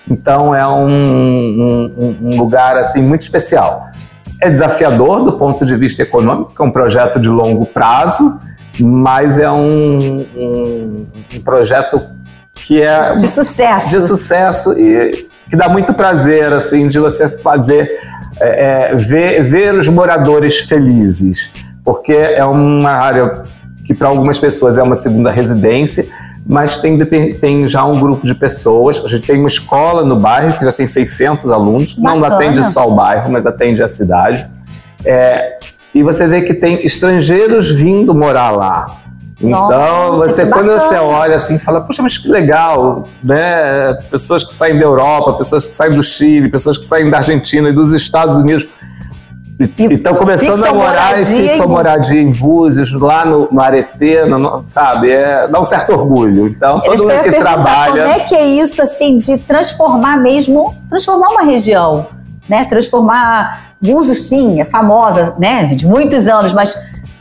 Então 0.08 0.54
é 0.54 0.66
um, 0.66 0.86
um, 0.86 2.16
um 2.22 2.38
lugar 2.38 2.76
assim 2.76 3.02
muito 3.02 3.22
especial. 3.22 3.86
É 4.40 4.48
desafiador 4.48 5.24
do 5.24 5.32
ponto 5.32 5.64
de 5.64 5.74
vista 5.76 6.02
econômico, 6.02 6.52
é 6.58 6.62
um 6.62 6.70
projeto 6.70 7.18
de 7.18 7.28
longo 7.28 7.66
prazo, 7.66 8.38
mas 8.80 9.38
é 9.38 9.50
um, 9.50 10.26
um, 10.36 11.06
um 11.34 11.40
projeto 11.40 12.00
que 12.54 12.82
é 12.82 13.14
de 13.16 13.28
sucesso. 13.28 13.90
de 13.90 14.00
sucesso 14.02 14.72
e 14.78 15.28
que 15.48 15.56
dá 15.56 15.68
muito 15.68 15.94
prazer 15.94 16.52
assim 16.52 16.86
de 16.86 16.98
você 16.98 17.28
fazer 17.28 17.98
é, 18.40 18.90
é, 18.90 18.94
ver, 18.94 19.42
ver 19.42 19.74
os 19.74 19.88
moradores 19.88 20.60
felizes, 20.60 21.50
porque 21.84 22.12
é 22.12 22.44
uma 22.44 22.90
área 22.90 23.44
que 23.84 23.94
para 23.94 24.08
algumas 24.08 24.38
pessoas 24.38 24.76
é 24.76 24.82
uma 24.82 24.96
segunda 24.96 25.30
residência, 25.30 26.06
mas 26.46 26.78
tem, 26.78 26.96
tem 27.34 27.66
já 27.66 27.84
um 27.84 27.98
grupo 27.98 28.24
de 28.24 28.34
pessoas. 28.34 29.02
A 29.04 29.08
gente 29.08 29.26
tem 29.26 29.38
uma 29.38 29.48
escola 29.48 30.04
no 30.04 30.16
bairro 30.16 30.56
que 30.56 30.64
já 30.64 30.72
tem 30.72 30.86
600 30.86 31.50
alunos, 31.50 31.94
Bacana. 31.94 32.20
não 32.20 32.36
atende 32.36 32.62
só 32.72 32.88
o 32.88 32.94
bairro, 32.94 33.30
mas 33.30 33.44
atende 33.44 33.82
a 33.82 33.88
cidade. 33.88 34.46
É, 35.04 35.58
e 35.92 36.02
você 36.02 36.28
vê 36.28 36.42
que 36.42 36.54
tem 36.54 36.76
estrangeiros 36.84 37.68
vindo 37.68 38.14
morar 38.14 38.50
lá. 38.50 38.86
Então, 39.40 39.68
Nossa, 39.68 40.34
você 40.34 40.46
quando 40.46 40.68
você 40.68 40.94
olha 40.94 41.36
assim, 41.36 41.58
fala, 41.58 41.82
puxa, 41.82 42.02
mas 42.02 42.16
que 42.16 42.28
legal, 42.28 43.06
né? 43.22 43.92
Pessoas 44.10 44.42
que 44.42 44.52
saem 44.52 44.78
da 44.78 44.84
Europa, 44.84 45.34
pessoas 45.34 45.68
que 45.68 45.76
saem 45.76 45.92
do 45.92 46.02
Chile, 46.02 46.50
pessoas 46.50 46.78
que 46.78 46.84
saem 46.84 47.10
da 47.10 47.18
Argentina 47.18 47.68
e 47.68 47.72
dos 47.72 47.92
Estados 47.92 48.36
Unidos. 48.36 48.66
E 49.58 49.64
E 49.64 49.94
estão 49.94 50.14
começando 50.14 50.64
a 50.66 50.72
morar 50.74 51.18
e 51.18 51.22
em- 51.64 51.68
moradia 51.68 52.20
em 52.20 52.30
Búzios, 52.30 52.92
lá 52.92 53.24
no, 53.24 53.48
no 53.50 54.38
no- 54.38 54.62
sabe? 54.66 55.10
É, 55.10 55.48
dá 55.48 55.58
um 55.58 55.64
certo 55.64 55.94
orgulho. 55.94 56.46
Então, 56.48 56.78
todo 56.80 56.98
mundo 57.08 57.22
que 57.22 57.32
trabalha. 57.32 58.02
Como 58.02 58.14
é 58.16 58.20
que 58.20 58.34
é 58.34 58.44
isso, 58.46 58.82
assim, 58.82 59.16
de 59.16 59.38
transformar 59.38 60.18
mesmo, 60.18 60.74
transformar 60.90 61.28
uma 61.28 61.42
região, 61.44 62.06
né? 62.48 62.64
Transformar 62.66 63.72
Búzios, 63.80 64.28
sim, 64.28 64.60
é 64.60 64.64
famosa, 64.64 65.34
né? 65.38 65.64
De 65.74 65.86
muitos 65.86 66.26
anos, 66.26 66.52
mas 66.52 66.74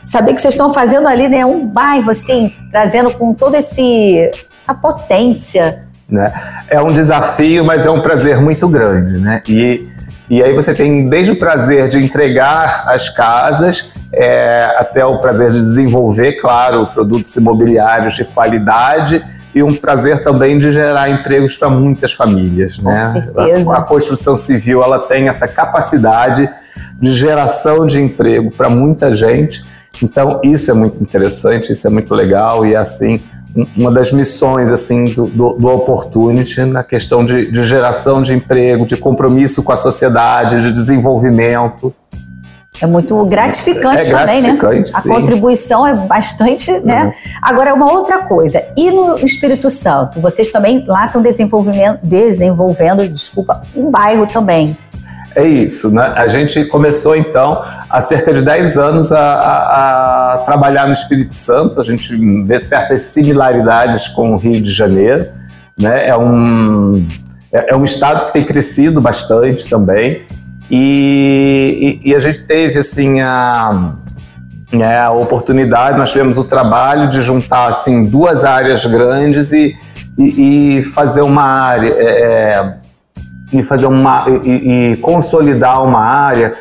saber 0.04 0.34
que 0.34 0.40
vocês 0.40 0.52
estão 0.54 0.72
fazendo 0.72 1.08
ali, 1.08 1.28
né? 1.28 1.44
Um 1.46 1.66
bairro, 1.66 2.10
assim, 2.10 2.52
trazendo 2.70 3.12
com 3.12 3.32
toda 3.32 3.56
essa 4.56 4.74
potência. 4.74 5.84
né? 6.08 6.32
É 6.68 6.80
um 6.82 6.86
desafio, 6.88 7.64
mas 7.64 7.84
é 7.86 7.90
um 7.90 8.00
prazer 8.00 8.40
muito 8.40 8.68
grande, 8.68 9.18
né? 9.18 9.40
E, 9.48 9.86
e 10.28 10.42
aí 10.42 10.54
você 10.54 10.72
tem 10.72 11.08
desde 11.08 11.32
o 11.32 11.38
prazer 11.38 11.88
de 11.88 11.98
entregar 11.98 12.84
as 12.88 13.08
casas 13.08 13.90
é, 14.12 14.74
até 14.78 15.04
o 15.04 15.18
prazer 15.18 15.50
de 15.50 15.58
desenvolver, 15.58 16.34
claro, 16.34 16.86
produtos 16.86 17.36
imobiliários 17.36 18.14
de 18.14 18.24
qualidade 18.24 19.24
e 19.54 19.62
um 19.62 19.74
prazer 19.74 20.22
também 20.22 20.58
de 20.58 20.70
gerar 20.70 21.08
empregos 21.08 21.56
para 21.56 21.70
muitas 21.70 22.12
famílias, 22.12 22.78
Com 22.78 22.90
né? 22.90 23.08
certeza. 23.08 23.72
A, 23.72 23.78
a 23.78 23.82
construção 23.82 24.36
civil 24.36 24.82
ela 24.82 24.98
tem 24.98 25.28
essa 25.28 25.46
capacidade 25.46 26.48
de 27.00 27.12
geração 27.12 27.86
de 27.86 28.00
emprego 28.00 28.50
para 28.50 28.68
muita 28.68 29.12
gente. 29.12 29.64
Então 30.02 30.40
isso 30.44 30.70
é 30.70 30.74
muito 30.74 31.02
interessante, 31.02 31.72
isso 31.72 31.86
é 31.86 31.90
muito 31.90 32.14
legal 32.14 32.66
e 32.66 32.74
assim 32.74 33.22
uma 33.78 33.90
das 33.90 34.12
missões 34.12 34.70
assim 34.70 35.04
do, 35.04 35.26
do, 35.26 35.54
do 35.54 35.68
Opportunity 35.68 36.62
na 36.64 36.82
questão 36.84 37.24
de, 37.24 37.50
de 37.50 37.64
geração 37.64 38.20
de 38.22 38.34
emprego, 38.34 38.84
de 38.84 38.96
compromisso 38.96 39.62
com 39.62 39.72
a 39.72 39.76
sociedade, 39.76 40.60
de 40.60 40.70
desenvolvimento. 40.72 41.94
É 42.82 42.86
muito 42.86 43.24
gratificante 43.24 44.08
É 44.08 44.10
também, 44.10 44.42
né? 44.42 44.52
gratificante, 44.52 44.92
A 44.94 45.00
sim. 45.00 45.08
contribuição 45.08 45.86
é 45.86 45.94
bastante, 45.94 46.70
né? 46.80 47.04
Uhum. 47.06 47.12
Agora, 47.42 47.72
uma 47.72 47.90
outra 47.90 48.18
coisa. 48.24 48.62
E 48.76 48.90
no 48.90 49.14
Espírito 49.14 49.70
Santo? 49.70 50.20
Vocês 50.20 50.50
também 50.50 50.84
lá 50.86 51.06
estão 51.06 51.22
desenvolvimento- 51.22 52.00
desenvolvendo, 52.02 53.08
desculpa, 53.08 53.62
um 53.74 53.90
bairro 53.90 54.26
também. 54.26 54.76
É 55.34 55.46
isso, 55.46 55.90
né? 55.90 56.12
A 56.16 56.26
gente 56.26 56.64
começou 56.66 57.14
então 57.16 57.62
há 57.90 58.00
cerca 58.00 58.32
de 58.32 58.42
10 58.42 58.76
anos 58.78 59.10
a, 59.12 59.20
a- 59.20 60.25
a 60.25 60.25
trabalhar 60.38 60.86
no 60.86 60.92
Espírito 60.92 61.34
Santo. 61.34 61.80
A 61.80 61.84
gente 61.84 62.14
vê 62.44 62.60
certas 62.60 63.02
similaridades 63.02 64.08
com 64.08 64.34
o 64.34 64.36
Rio 64.36 64.60
de 64.60 64.70
Janeiro, 64.72 65.28
né? 65.78 66.08
É 66.08 66.16
um 66.16 67.06
é, 67.52 67.72
é 67.72 67.76
um 67.76 67.84
estado 67.84 68.26
que 68.26 68.32
tem 68.32 68.44
crescido 68.44 69.00
bastante 69.00 69.68
também 69.68 70.22
e, 70.70 72.00
e- 72.04 72.10
e 72.10 72.14
a 72.14 72.18
gente 72.18 72.40
teve 72.40 72.78
assim 72.78 73.20
a 73.20 73.94
é, 74.72 74.98
a 74.98 75.12
oportunidade, 75.12 75.96
nós 75.96 76.10
tivemos 76.10 76.36
o 76.38 76.44
trabalho 76.44 77.08
de 77.08 77.22
juntar 77.22 77.66
assim 77.68 78.04
duas 78.04 78.44
áreas 78.44 78.84
grandes 78.84 79.52
e, 79.52 79.74
e, 80.18 80.78
e 80.78 80.82
fazer 80.82 81.20
uma 81.22 81.44
área 81.44 81.88
é, 81.96 82.74
e 83.52 83.62
fazer 83.62 83.86
uma 83.86 84.24
e, 84.44 84.92
e 84.92 84.96
consolidar 84.96 85.84
uma 85.84 86.00
área 86.00 86.56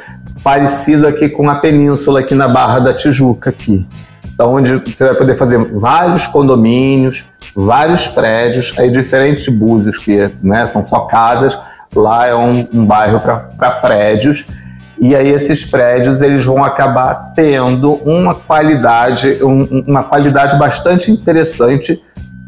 parecida 0.46 1.08
aqui 1.10 1.28
com 1.28 1.50
a 1.50 1.56
península 1.56 2.20
aqui 2.20 2.36
na 2.36 2.48
Barra 2.48 2.78
da 2.78 2.94
Tijuca 2.94 3.50
aqui. 3.50 3.84
Então, 4.32 4.54
onde 4.54 4.76
você 4.76 5.04
vai 5.04 5.16
poder 5.16 5.34
fazer 5.34 5.58
vários 5.74 6.28
condomínios, 6.28 7.26
vários 7.56 8.06
prédios, 8.08 8.72
aí 8.78 8.92
diferente 8.92 9.44
de 9.44 9.50
Búzios, 9.50 9.98
que 9.98 10.30
né, 10.44 10.64
são 10.68 10.86
só 10.86 11.00
casas, 11.08 11.58
lá 11.96 12.28
é 12.28 12.36
um, 12.36 12.68
um 12.72 12.86
bairro 12.86 13.20
para 13.20 13.72
prédios. 13.82 14.46
E 15.02 15.16
aí 15.16 15.30
esses 15.30 15.64
prédios 15.66 16.22
eles 16.22 16.46
vão 16.46 16.64
acabar 16.64 17.34
tendo 17.36 17.96
uma 18.06 18.36
qualidade, 18.36 19.40
um- 19.44 19.84
uma 19.88 20.04
qualidade 20.04 20.60
bastante 20.60 21.10
interessante, 21.12 22.00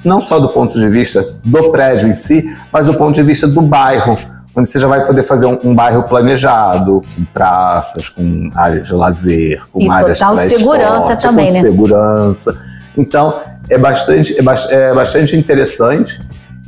não 0.05 0.21
só 0.21 0.39
do 0.39 0.49
ponto 0.49 0.79
de 0.79 0.87
vista 0.87 1.27
do 1.43 1.71
prédio 1.71 2.07
em 2.07 2.11
si, 2.11 2.45
mas 2.71 2.85
do 2.85 2.93
ponto 2.93 3.15
de 3.15 3.23
vista 3.23 3.47
do 3.47 3.61
bairro, 3.63 4.13
onde 4.57 4.67
você 4.67 4.79
já 4.79 4.87
vai 4.87 5.05
poder 5.05 5.21
fazer 5.21 5.45
um, 5.45 5.59
um 5.63 5.75
bairro 5.75 6.01
planejado, 6.03 7.01
com 7.15 7.25
praças, 7.25 8.09
com 8.09 8.49
áreas 8.55 8.87
de 8.87 8.93
lazer, 8.95 9.61
com 9.71 9.83
E 9.83 9.89
áreas 9.89 10.17
total 10.17 10.35
segurança 10.35 10.97
esporte, 10.97 11.21
também, 11.21 11.47
com 11.47 11.53
né? 11.53 11.61
segurança. 11.61 12.61
Então 12.97 13.39
é 13.69 13.77
bastante, 13.77 14.35
é, 14.35 14.73
é 14.73 14.93
bastante 14.93 15.37
interessante. 15.37 16.19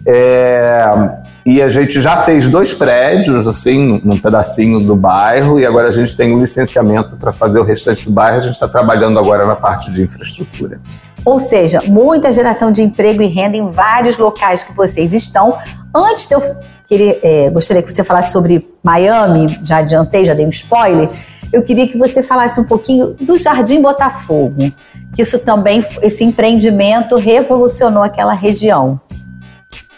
É, 0.06 0.86
e 1.51 1.63
a 1.63 1.67
gente 1.67 1.99
já 1.99 2.15
fez 2.17 2.47
dois 2.47 2.75
prédios, 2.75 3.47
assim, 3.47 3.99
num- 4.03 4.19
pedacinho 4.19 4.79
do 4.79 4.95
bairro, 4.95 5.59
e 5.59 5.65
agora 5.65 5.88
a 5.88 5.91
gente 5.91 6.15
tem 6.15 6.31
um 6.31 6.39
licenciamento 6.39 7.17
para 7.17 7.31
fazer 7.31 7.59
o 7.59 7.63
restante 7.63 8.05
do 8.05 8.12
bairro. 8.12 8.38
A 8.38 8.41
gente 8.41 8.53
está 8.53 8.67
trabalhando 8.67 9.17
agora 9.17 9.47
na 9.47 9.55
parte 9.55 9.91
de 9.91 10.03
infraestrutura. 10.03 10.79
Ou 11.25 11.39
seja, 11.39 11.81
muita 11.88 12.31
geração 12.31 12.71
de 12.71 12.83
emprego 12.83 13.23
e 13.23 13.25
renda 13.25 13.57
em 13.57 13.67
vários 13.67 14.15
locais 14.15 14.63
que 14.63 14.75
vocês 14.75 15.12
estão. 15.12 15.57
Antes 15.93 16.27
de 16.27 16.35
eu 16.35 16.41
querer, 16.88 17.19
é, 17.23 17.49
gostaria 17.49 17.81
que 17.81 17.91
você 17.91 18.03
falasse 18.03 18.31
sobre 18.31 18.69
Miami, 18.83 19.47
já 19.63 19.77
adiantei, 19.77 20.25
já 20.25 20.35
dei 20.35 20.45
um 20.45 20.49
spoiler. 20.49 21.09
Eu 21.51 21.63
queria 21.63 21.88
que 21.88 21.97
você 21.97 22.21
falasse 22.21 22.59
um 22.59 22.63
pouquinho 22.63 23.15
do 23.19 23.35
Jardim 23.39 23.81
Botafogo, 23.81 24.71
que 25.15 25.23
isso 25.23 25.39
também, 25.39 25.83
esse 26.03 26.23
empreendimento 26.23 27.15
revolucionou 27.15 28.03
aquela 28.03 28.33
região. 28.33 28.99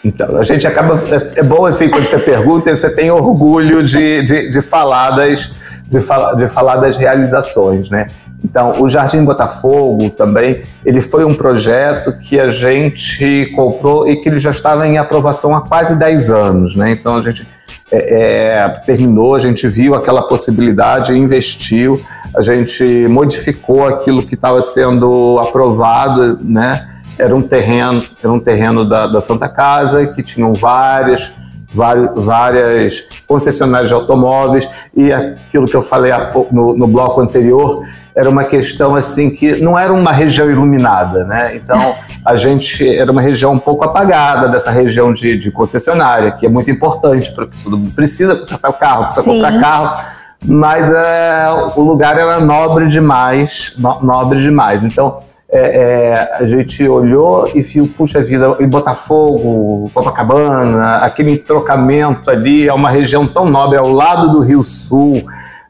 Então, 0.04 0.36
a 0.36 0.42
gente 0.42 0.66
acaba. 0.66 1.00
É 1.36 1.42
bom 1.42 1.64
assim 1.64 1.88
quando 1.88 2.04
você 2.04 2.18
pergunta 2.18 2.70
e 2.70 2.76
você 2.76 2.90
tem 2.90 3.10
orgulho 3.10 3.84
de, 3.84 4.22
de, 4.22 4.48
de, 4.48 4.62
falar 4.62 5.10
das, 5.10 5.50
de, 5.88 6.00
falar, 6.00 6.34
de 6.34 6.48
falar 6.48 6.76
das 6.76 6.96
realizações, 6.96 7.88
né? 7.88 8.08
Então, 8.44 8.72
o 8.80 8.88
Jardim 8.88 9.24
Botafogo 9.24 10.10
também, 10.10 10.62
ele 10.84 11.00
foi 11.00 11.24
um 11.24 11.32
projeto 11.32 12.12
que 12.18 12.40
a 12.40 12.48
gente 12.48 13.52
comprou 13.54 14.08
e 14.08 14.16
que 14.16 14.28
ele 14.28 14.38
já 14.38 14.50
estava 14.50 14.86
em 14.86 14.98
aprovação 14.98 15.54
há 15.54 15.60
quase 15.60 15.96
10 15.96 16.30
anos, 16.30 16.74
né? 16.74 16.90
Então, 16.90 17.14
a 17.14 17.20
gente 17.20 17.46
é, 17.92 18.56
é, 18.64 18.68
terminou, 18.84 19.36
a 19.36 19.38
gente 19.38 19.68
viu 19.68 19.94
aquela 19.94 20.26
possibilidade, 20.26 21.16
investiu, 21.16 22.02
a 22.34 22.40
gente 22.40 23.06
modificou 23.08 23.86
aquilo 23.86 24.24
que 24.24 24.34
estava 24.34 24.60
sendo 24.60 25.38
aprovado, 25.38 26.38
né? 26.42 26.84
Era 27.18 27.34
um 27.34 27.42
terreno, 27.42 28.02
era 28.22 28.32
um 28.32 28.40
terreno 28.40 28.84
da, 28.84 29.06
da 29.06 29.20
Santa 29.20 29.48
Casa 29.48 30.06
que 30.06 30.22
tinham 30.22 30.54
várias 30.54 31.32
várias, 31.72 33.02
concessionárias 33.26 33.88
de 33.88 33.94
automóveis 33.94 34.68
e 34.94 35.12
aquilo 35.12 35.66
que 35.66 35.74
eu 35.74 35.82
falei 35.82 36.12
no, 36.50 36.76
no 36.76 36.86
bloco 36.86 37.20
anterior 37.20 37.82
era 38.14 38.28
uma 38.28 38.44
questão 38.44 38.94
assim 38.94 39.30
que 39.30 39.58
não 39.60 39.78
era 39.78 39.92
uma 39.92 40.12
região 40.12 40.50
iluminada, 40.50 41.24
né? 41.24 41.56
Então 41.56 41.78
a 42.26 42.36
gente 42.36 42.86
era 42.86 43.10
uma 43.10 43.22
região 43.22 43.54
um 43.54 43.58
pouco 43.58 43.84
apagada 43.84 44.48
dessa 44.48 44.70
região 44.70 45.12
de, 45.12 45.38
de 45.38 45.50
concessionária, 45.50 46.32
que 46.32 46.44
é 46.44 46.48
muito 46.48 46.70
importante 46.70 47.32
porque 47.32 47.56
todo 47.64 47.78
mundo 47.78 47.90
precisa 47.94 48.36
comprar 48.36 48.72
carro, 48.74 49.04
precisa 49.04 49.24
Sim. 49.24 49.32
comprar 49.40 49.60
carro, 49.60 50.00
mas 50.44 50.90
é, 50.90 51.72
o 51.74 51.80
lugar 51.80 52.18
era 52.18 52.38
nobre 52.38 52.86
demais, 52.86 53.72
no, 53.78 53.98
nobre 54.02 54.38
demais. 54.38 54.84
Então 54.84 55.18
é, 55.52 55.58
é, 55.58 56.36
a 56.36 56.44
gente 56.46 56.82
olhou 56.88 57.46
e 57.54 57.60
viu, 57.60 57.86
puxa 57.86 58.22
vida, 58.22 58.56
em 58.58 58.66
Botafogo, 58.66 59.90
Copacabana, 59.92 60.96
aquele 60.96 61.36
trocamento 61.36 62.30
ali, 62.30 62.66
é 62.66 62.72
uma 62.72 62.90
região 62.90 63.26
tão 63.26 63.44
nobre, 63.44 63.76
ao 63.76 63.90
lado 63.90 64.30
do 64.30 64.40
Rio 64.40 64.62
Sul, 64.62 65.22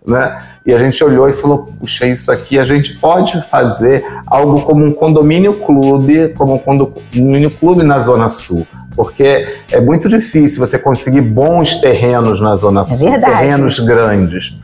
né? 0.07 0.41
E 0.65 0.73
a 0.73 0.79
gente 0.79 1.03
olhou 1.03 1.29
e 1.29 1.33
falou, 1.33 1.69
puxa, 1.81 2.07
isso 2.07 2.31
aqui 2.31 2.57
a 2.57 2.63
gente 2.63 2.95
pode 2.99 3.43
fazer 3.43 4.07
algo 4.25 4.63
como 4.63 4.85
um 4.85 4.93
condomínio 4.93 5.55
clube, 5.55 6.29
como 6.29 6.55
um 6.55 6.59
condomínio 6.59 7.51
clube 7.51 7.83
na 7.83 7.99
Zona 7.99 8.29
Sul. 8.29 8.65
Porque 8.95 9.49
é 9.73 9.81
muito 9.81 10.09
difícil 10.09 10.65
você 10.65 10.79
conseguir 10.79 11.23
bons 11.23 11.75
terrenos 11.77 12.41
na 12.41 12.55
Zona 12.55 12.83
é 12.83 12.85
Sul, 12.85 13.11
verdade. 13.11 13.39
terrenos 13.39 13.81
grandes. 13.81 14.57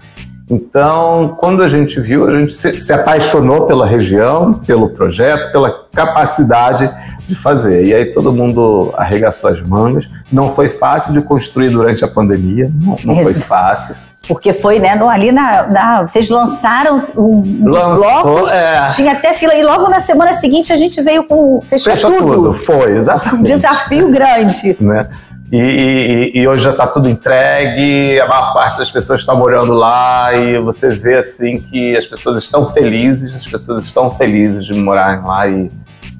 Então, 0.50 1.36
quando 1.38 1.62
a 1.62 1.68
gente 1.68 2.00
viu, 2.00 2.26
a 2.26 2.32
gente 2.32 2.52
se, 2.52 2.92
apaixonou 2.92 3.66
pela 3.66 3.86
região, 3.86 4.54
pelo 4.54 4.88
projeto, 4.88 5.52
pela 5.52 5.70
capacidade 5.92 6.90
de 7.26 7.34
fazer. 7.34 7.86
E 7.86 7.94
aí 7.94 8.06
todo 8.06 8.32
mundo 8.32 8.92
arregaçou 8.96 9.50
as 9.50 9.60
mangas. 9.60 10.08
Não 10.32 10.50
foi 10.50 10.68
fácil 10.68 11.12
de 11.12 11.20
construir 11.20 11.70
durante 11.70 12.04
a 12.04 12.08
pandemia, 12.08 12.70
não, 12.74 12.96
não 13.04 13.22
foi 13.22 13.34
fácil. 13.34 13.94
Porque 14.26 14.52
foi, 14.52 14.78
né, 14.78 14.94
no, 14.94 15.08
ali 15.08 15.32
na, 15.32 15.66
na, 15.66 16.02
Vocês 16.02 16.28
lançaram 16.28 17.06
um, 17.16 17.64
Lançou, 17.64 18.04
blocos, 18.04 18.52
é. 18.52 18.88
tinha 18.88 19.12
até 19.12 19.32
fila, 19.32 19.54
e 19.54 19.62
logo 19.62 19.88
na 19.88 20.00
semana 20.00 20.34
seguinte 20.34 20.72
a 20.72 20.76
gente 20.76 21.00
veio 21.00 21.24
com. 21.24 21.62
Fechou, 21.66 21.92
Fechou 21.92 22.12
tudo. 22.12 22.34
tudo. 22.34 22.52
Foi, 22.52 22.92
exatamente. 22.92 23.40
Um 23.40 23.42
desafio 23.42 24.10
grande. 24.10 24.76
Né? 24.80 25.08
E, 25.50 25.56
e, 25.56 26.40
e, 26.40 26.48
hoje 26.48 26.64
já 26.64 26.72
está 26.72 26.86
tudo 26.86 27.08
entregue, 27.08 28.20
a 28.20 28.26
maior 28.26 28.52
parte 28.52 28.76
das 28.76 28.90
pessoas 28.90 29.20
está 29.20 29.34
morando 29.34 29.72
lá 29.72 30.34
e 30.34 30.58
você 30.58 30.88
vê 30.88 31.14
assim 31.14 31.58
que 31.58 31.96
as 31.96 32.06
pessoas 32.06 32.42
estão 32.42 32.66
felizes, 32.66 33.34
as 33.34 33.46
pessoas 33.46 33.86
estão 33.86 34.10
felizes 34.10 34.66
de 34.66 34.74
morarem 34.74 35.24
lá 35.24 35.48
e 35.48 35.70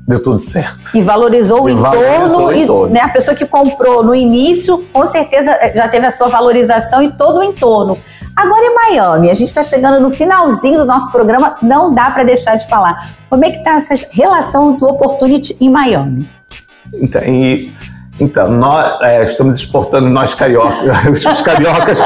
deu 0.07 0.23
tudo 0.23 0.39
certo. 0.39 0.97
E 0.97 1.03
valorizou 1.03 1.65
o 1.65 1.69
E 1.69 1.73
entorno, 1.73 2.53
e 2.53 2.63
entorno. 2.63 2.95
né, 2.95 3.01
a 3.01 3.11
pessoa 3.11 3.35
que 3.35 3.45
comprou 3.45 4.03
no 4.03 4.15
início, 4.15 4.87
com 4.95 5.07
certeza 5.07 5.59
já 5.75 5.87
teve 5.89 6.07
a 6.07 6.11
sua 6.11 6.29
valorização 6.29 7.03
e 7.03 7.13
todo 7.13 7.41
o 7.41 7.43
entorno. 7.43 7.99
Agora 8.35 8.65
em 8.65 8.75
Miami, 8.75 9.31
a 9.31 9.35
gente 9.35 9.49
está 9.49 9.63
chegando 9.63 10.01
no 10.01 10.11
finalzinho 10.11 10.79
do 10.79 10.87
nosso 10.87 11.11
programa, 11.13 11.59
não 11.61 11.93
dá 11.93 12.11
para 12.11 12.25
deixar 12.25 12.57
de 12.57 12.67
falar. 12.67 13.15
Como 13.29 13.45
é 13.45 13.51
que 13.51 13.59
está 13.59 13.73
essa 13.73 13.95
relação 14.11 14.75
do 14.75 14.87
Opportunity 14.87 15.55
em 15.61 15.69
Miami? 15.69 16.27
Então, 16.95 17.21
e, 17.23 17.75
então 18.21 18.51
nós 18.51 19.01
é, 19.03 19.23
estamos 19.23 19.57
exportando 19.57 20.09
nós 20.09 20.35
cariocas, 20.35 21.25
os 21.27 21.41
cariocas 21.41 22.01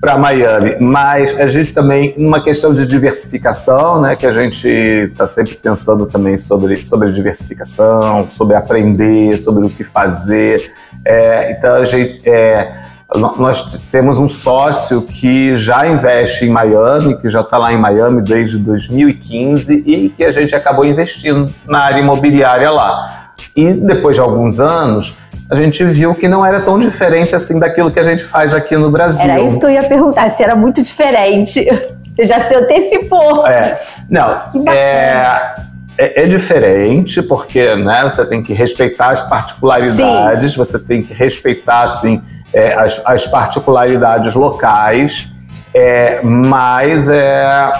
para 0.00 0.16
Miami, 0.18 0.76
mas 0.80 1.38
a 1.38 1.46
gente 1.46 1.72
também, 1.72 2.12
numa 2.16 2.42
questão 2.42 2.72
de 2.72 2.86
diversificação, 2.86 4.00
né, 4.00 4.16
que 4.16 4.26
a 4.26 4.32
gente 4.32 4.68
está 4.68 5.26
sempre 5.26 5.54
pensando 5.54 6.06
também 6.06 6.36
sobre, 6.36 6.76
sobre 6.84 7.10
diversificação, 7.10 8.28
sobre 8.28 8.56
aprender, 8.56 9.38
sobre 9.38 9.64
o 9.64 9.70
que 9.70 9.84
fazer. 9.84 10.72
É, 11.04 11.52
então 11.52 11.74
a 11.74 11.84
gente, 11.84 12.20
é, 12.28 12.82
nós 13.16 13.62
temos 13.90 14.18
um 14.18 14.28
sócio 14.28 15.02
que 15.02 15.56
já 15.56 15.86
investe 15.86 16.44
em 16.44 16.50
Miami, 16.50 17.18
que 17.18 17.28
já 17.28 17.40
está 17.40 17.58
lá 17.58 17.72
em 17.72 17.78
Miami 17.78 18.22
desde 18.22 18.58
2015 18.58 19.82
e 19.86 20.08
que 20.08 20.24
a 20.24 20.30
gente 20.30 20.54
acabou 20.54 20.84
investindo 20.84 21.52
na 21.66 21.80
área 21.80 22.00
imobiliária 22.00 22.70
lá. 22.70 23.11
E 23.54 23.74
depois 23.74 24.16
de 24.16 24.22
alguns 24.22 24.58
anos, 24.60 25.14
a 25.50 25.54
gente 25.54 25.84
viu 25.84 26.14
que 26.14 26.26
não 26.26 26.44
era 26.44 26.60
tão 26.60 26.78
diferente 26.78 27.36
assim 27.36 27.58
daquilo 27.58 27.90
que 27.90 28.00
a 28.00 28.02
gente 28.02 28.24
faz 28.24 28.54
aqui 28.54 28.76
no 28.76 28.90
Brasil. 28.90 29.30
Era 29.30 29.40
isso 29.40 29.60
que 29.60 29.66
eu 29.66 29.70
ia 29.70 29.82
perguntar, 29.82 30.30
se 30.30 30.42
era 30.42 30.56
muito 30.56 30.82
diferente. 30.82 31.66
Você 32.12 32.26
já 32.26 32.40
se 32.40 32.54
antecipou. 32.54 33.46
É, 33.46 33.80
não, 34.08 34.42
é, 34.70 35.54
é, 35.96 36.24
é 36.24 36.26
diferente 36.26 37.22
porque 37.22 37.74
né, 37.74 38.02
você 38.04 38.24
tem 38.26 38.42
que 38.42 38.52
respeitar 38.52 39.08
as 39.08 39.22
particularidades, 39.22 40.54
você 40.54 40.78
tem 40.78 41.02
que 41.02 41.14
respeitar 41.14 41.84
assim, 41.84 42.22
é, 42.52 42.74
as, 42.74 43.00
as 43.06 43.26
particularidades 43.26 44.34
locais, 44.34 45.30
é, 45.72 46.20
mas 46.22 47.08
é, 47.08 47.70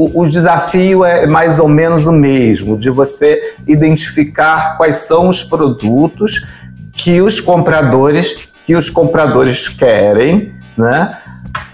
o, 0.00 0.22
o 0.22 0.26
desafio 0.26 1.04
é 1.04 1.26
mais 1.26 1.58
ou 1.58 1.68
menos 1.68 2.06
o 2.06 2.12
mesmo, 2.12 2.78
de 2.78 2.88
você 2.88 3.54
identificar 3.66 4.78
quais 4.78 4.96
são 4.96 5.28
os 5.28 5.42
produtos 5.42 6.42
que 6.94 7.20
os 7.20 7.38
compradores 7.38 8.48
que 8.64 8.74
os 8.74 8.88
compradores 8.88 9.68
querem, 9.68 10.54
né? 10.76 11.18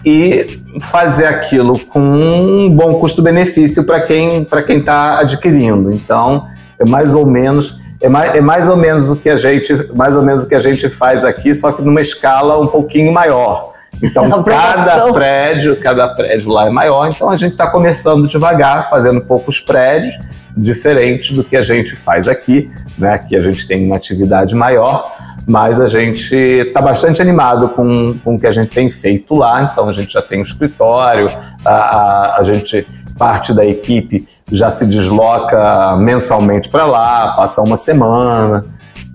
E 0.05 0.61
fazer 0.81 1.27
aquilo 1.27 1.79
com 1.79 2.01
um 2.01 2.71
bom 2.71 2.99
custo-benefício 2.99 3.85
para 3.85 4.01
quem 4.01 4.45
para 4.45 4.63
quem 4.65 4.79
está 4.79 5.21
adquirindo. 5.21 5.93
Então 5.93 6.47
é 6.81 6.89
mais 6.89 7.15
ou 7.15 7.27
menos 7.27 7.77
é 8.01 8.09
mais, 8.09 8.35
é 8.35 8.41
mais 8.41 8.69
ou 8.69 8.77
menos 8.77 9.09
o 9.09 9.17
que 9.17 9.31
a 9.31 9.37
gente 9.37 9.73
mais 9.97 10.17
ou 10.17 10.23
menos 10.23 10.43
o 10.43 10.49
que 10.49 10.55
a 10.57 10.61
gente 10.61 10.89
faz 10.89 11.25
aqui, 11.25 11.55
só 11.55 11.71
que 11.71 11.81
numa 11.81 12.01
escala 12.01 12.61
um 12.61 12.67
pouquinho 12.67 13.13
maior. 13.13 13.73
Então 14.03 14.31
cada 14.45 15.13
prédio 15.13 15.81
cada 15.81 16.09
prédio 16.09 16.51
lá 16.51 16.67
é 16.67 16.71
maior. 16.71 17.09
Então 17.09 17.31
a 17.31 17.37
gente 17.37 17.53
está 17.53 17.69
começando 17.69 18.27
devagar, 18.27 18.89
fazendo 18.89 19.21
poucos 19.21 19.61
prédios, 19.61 20.19
diferente 20.57 21.35
do 21.35 21.45
que 21.45 21.57
a 21.57 21.63
gente 21.63 21.95
faz 21.95 22.29
aqui, 22.29 22.71
né? 22.99 23.19
Que 23.19 23.37
a 23.37 23.41
gente 23.41 23.67
tem 23.67 23.85
uma 23.85 23.97
atividade 23.97 24.55
maior 24.55 25.11
mas 25.49 25.81
a 25.81 25.87
gente 25.87 26.35
está 26.35 26.83
bastante 26.83 27.23
animado 27.23 27.69
com, 27.69 28.19
com 28.19 28.35
o 28.35 28.41
que 28.41 28.49
a 28.49 28.51
gente 28.51 28.69
tem 28.69 28.91
feito 28.91 29.33
lá. 29.35 29.63
Então 29.63 29.89
a 29.89 29.93
gente 29.93 30.13
já 30.13 30.21
tem 30.21 30.41
um 30.41 30.43
escritório, 30.43 31.27
a, 31.65 31.71
a, 31.71 32.37
a 32.39 32.43
gente 32.43 32.85
parte 33.17 33.55
da 33.55 33.65
equipe 33.65 34.27
já 34.51 34.69
se 34.69 34.85
desloca 34.85 35.97
mensalmente 35.97 36.69
para 36.69 36.85
lá, 36.85 37.33
passa 37.37 37.63
uma 37.63 37.77
semana. 37.77 38.65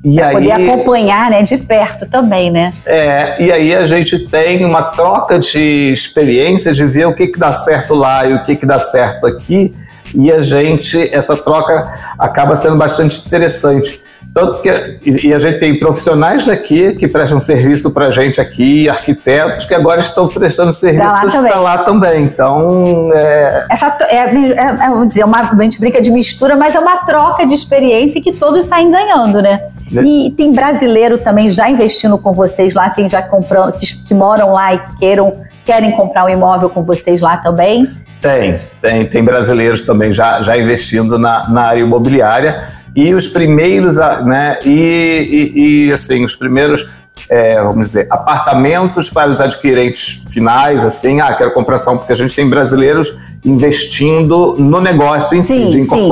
E 0.04 0.16
Pra 0.16 0.28
aí, 0.28 0.34
poder 0.34 0.52
acompanhar, 0.52 1.30
né, 1.30 1.44
de 1.44 1.58
perto 1.60 2.08
também, 2.10 2.50
né? 2.50 2.74
é, 2.86 3.36
e 3.40 3.52
aí 3.52 3.76
a 3.76 3.86
gente 3.86 4.18
tem 4.28 4.66
uma 4.66 4.82
troca 4.84 5.38
de 5.38 5.92
experiências 5.92 6.76
de 6.76 6.86
ver 6.86 7.06
o 7.06 7.14
que, 7.14 7.28
que 7.28 7.38
dá 7.38 7.52
certo 7.52 7.94
lá 7.94 8.26
e 8.26 8.34
o 8.34 8.42
que, 8.44 8.56
que 8.56 8.66
dá 8.66 8.80
certo 8.80 9.28
aqui. 9.28 9.72
E 10.16 10.32
a 10.32 10.42
gente, 10.42 11.08
essa 11.14 11.38
troca 11.38 11.94
acaba 12.18 12.56
sendo 12.56 12.78
bastante 12.78 13.22
interessante. 13.26 14.02
Tanto 14.34 14.62
que 14.62 14.70
e 15.04 15.34
a 15.34 15.38
gente 15.38 15.60
tem 15.60 15.78
profissionais 15.78 16.46
daqui 16.46 16.94
que 16.96 17.06
prestam 17.08 17.38
serviço 17.40 17.92
para 17.92 18.08
a 18.08 18.12
gente 18.12 18.40
aqui, 18.40 18.88
arquitetos 18.88 19.66
que 19.66 19.74
agora 19.74 20.00
estão 20.00 20.28
prestando 20.28 20.72
serviços 20.72 21.36
para 21.36 21.60
lá 21.60 21.80
também. 21.80 22.24
Então, 22.24 23.10
é, 23.14 23.66
Essa 23.70 23.96
é, 24.10 24.16
é- 24.16 24.54
é, 24.58 24.90
vamos 24.90 25.10
dizer, 25.10 25.26
uma, 25.26 25.40
a 25.40 25.64
gente 25.64 25.80
brinca 25.82 26.02
de 26.02 26.10
mistura, 26.12 26.56
mas 26.56 26.76
é 26.76 26.80
uma 26.80 26.98
troca 26.98 27.46
de 27.46 27.54
experiência 27.54 28.22
que 28.22 28.32
todos 28.32 28.64
saem 28.66 28.90
ganhando, 28.90 29.42
né? 29.42 29.60
É. 29.96 30.02
E 30.04 30.32
tem 30.32 30.52
brasileiro 30.52 31.18
também 31.18 31.50
já 31.50 31.70
investindo 31.70 32.18
com 32.18 32.34
vocês 32.34 32.74
lá, 32.74 32.86
assim, 32.86 33.08
já 33.08 33.22
comprando, 33.22 33.74
que, 33.74 33.96
que 34.04 34.14
moram 34.14 34.54
lá 34.54 34.74
e 34.74 34.80
que 34.80 34.98
queiram, 34.98 35.34
querem 35.66 35.92
comprar 35.92 36.26
um 36.26 36.30
imóvel 36.30 36.70
com 36.70 36.84
vocês 36.84 37.22
lá 37.22 37.38
também. 37.38 37.90
Tem, 38.22 38.60
tem, 38.80 39.06
tem 39.06 39.24
brasileiros 39.24 39.82
também 39.82 40.12
já, 40.12 40.40
já 40.42 40.58
investindo 40.58 41.18
na, 41.18 41.50
na 41.50 41.62
área 41.64 41.82
imobiliária 41.82 42.62
e 42.96 43.14
os 43.14 43.28
primeiros, 43.28 43.96
né, 43.96 44.60
e, 44.66 45.52
e, 45.56 45.88
e, 45.88 45.94
assim, 45.94 46.24
os 46.24 46.36
primeiros, 46.36 46.86
é, 47.30 47.62
vamos 47.62 47.88
dizer, 47.88 48.06
apartamentos 48.10 49.10
para 49.10 49.30
os 49.30 49.40
adquirentes 49.40 50.22
finais, 50.30 50.84
assim, 50.84 51.22
ah, 51.22 51.34
quero 51.34 51.54
comprar 51.54 51.80
só, 51.80 51.96
porque 51.96 52.12
a 52.12 52.16
gente 52.16 52.36
tem 52.36 52.50
brasileiros 52.50 53.14
investindo 53.44 54.56
no 54.60 54.82
negócio 54.82 55.38
em 55.38 55.42
Sim, 55.42 55.72
si, 55.72 55.80
de 55.80 55.82
sim. 55.84 56.10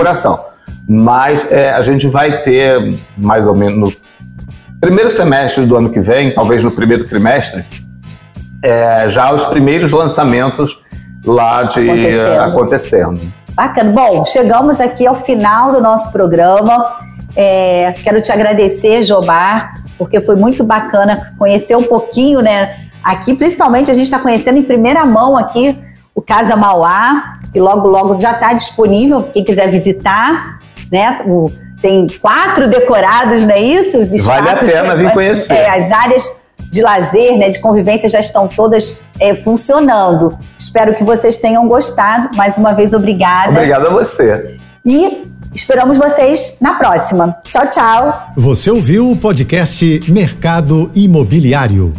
Mas 0.87 1.45
é, 1.51 1.71
a 1.71 1.81
gente 1.81 2.07
vai 2.07 2.41
ter, 2.41 2.99
mais 3.17 3.45
ou 3.45 3.55
menos, 3.55 3.77
no 3.77 3.93
primeiro 4.81 5.09
semestre 5.09 5.65
do 5.65 5.75
ano 5.75 5.89
que 5.89 5.99
vem, 5.99 6.31
talvez 6.31 6.63
no 6.63 6.71
primeiro 6.71 7.03
trimestre, 7.03 7.63
é, 8.63 9.07
já 9.09 9.31
os 9.31 9.45
primeiros 9.45 9.91
lançamentos 9.91 10.79
lá 11.23 11.63
de 11.63 11.89
Acontecendo. 11.89 12.41
acontecendo. 12.41 13.33
Bacana. 13.53 13.91
Bom, 13.91 14.23
chegamos 14.25 14.79
aqui 14.79 15.05
ao 15.05 15.15
final 15.15 15.71
do 15.71 15.81
nosso 15.81 16.11
programa. 16.11 16.93
É, 17.35 17.93
quero 18.03 18.21
te 18.21 18.31
agradecer, 18.31 19.03
Jobar, 19.03 19.75
porque 19.97 20.21
foi 20.21 20.35
muito 20.35 20.63
bacana 20.63 21.21
conhecer 21.37 21.75
um 21.75 21.83
pouquinho, 21.83 22.41
né? 22.41 22.77
Aqui, 23.03 23.33
principalmente, 23.33 23.91
a 23.91 23.93
gente 23.93 24.05
está 24.05 24.19
conhecendo 24.19 24.57
em 24.57 24.63
primeira 24.63 25.05
mão 25.05 25.37
aqui 25.37 25.77
o 26.13 26.21
Casa 26.21 26.55
Mauá, 26.55 27.39
que 27.51 27.59
logo, 27.59 27.87
logo 27.87 28.19
já 28.19 28.31
está 28.31 28.53
disponível, 28.53 29.23
quem 29.23 29.43
quiser 29.43 29.69
visitar, 29.69 30.58
né? 30.91 31.21
O- 31.25 31.51
tem 31.81 32.07
quatro 32.21 32.67
decorados, 32.67 33.43
não 33.45 33.51
é 33.51 33.61
isso? 33.61 33.97
Os 33.99 34.11
Vale 34.25 34.49
a 34.49 34.55
pena 34.57 34.95
vir 34.97 35.13
conhecer. 35.13 35.53
é, 35.53 35.69
as 35.79 35.89
áreas 35.91 36.29
de 36.69 36.81
lazer, 36.81 37.37
né, 37.37 37.49
de 37.49 37.59
convivência 37.59 38.09
já 38.09 38.19
estão 38.19 38.47
todas 38.49 38.97
é, 39.17 39.33
funcionando. 39.33 40.37
Espero 40.57 40.93
que 40.93 41.03
vocês 41.05 41.37
tenham 41.37 41.67
gostado. 41.69 42.35
Mais 42.35 42.57
uma 42.57 42.73
vez, 42.73 42.93
obrigada. 42.93 43.51
Obrigado 43.51 43.87
a 43.87 43.91
você. 43.91 44.57
E 44.85 45.23
esperamos 45.55 45.97
vocês 45.97 46.57
na 46.59 46.75
próxima. 46.75 47.37
Tchau, 47.49 47.67
tchau. 47.69 48.27
Você 48.35 48.69
ouviu 48.69 49.09
o 49.09 49.15
podcast 49.15 50.03
Mercado 50.11 50.91
Imobiliário. 50.93 51.93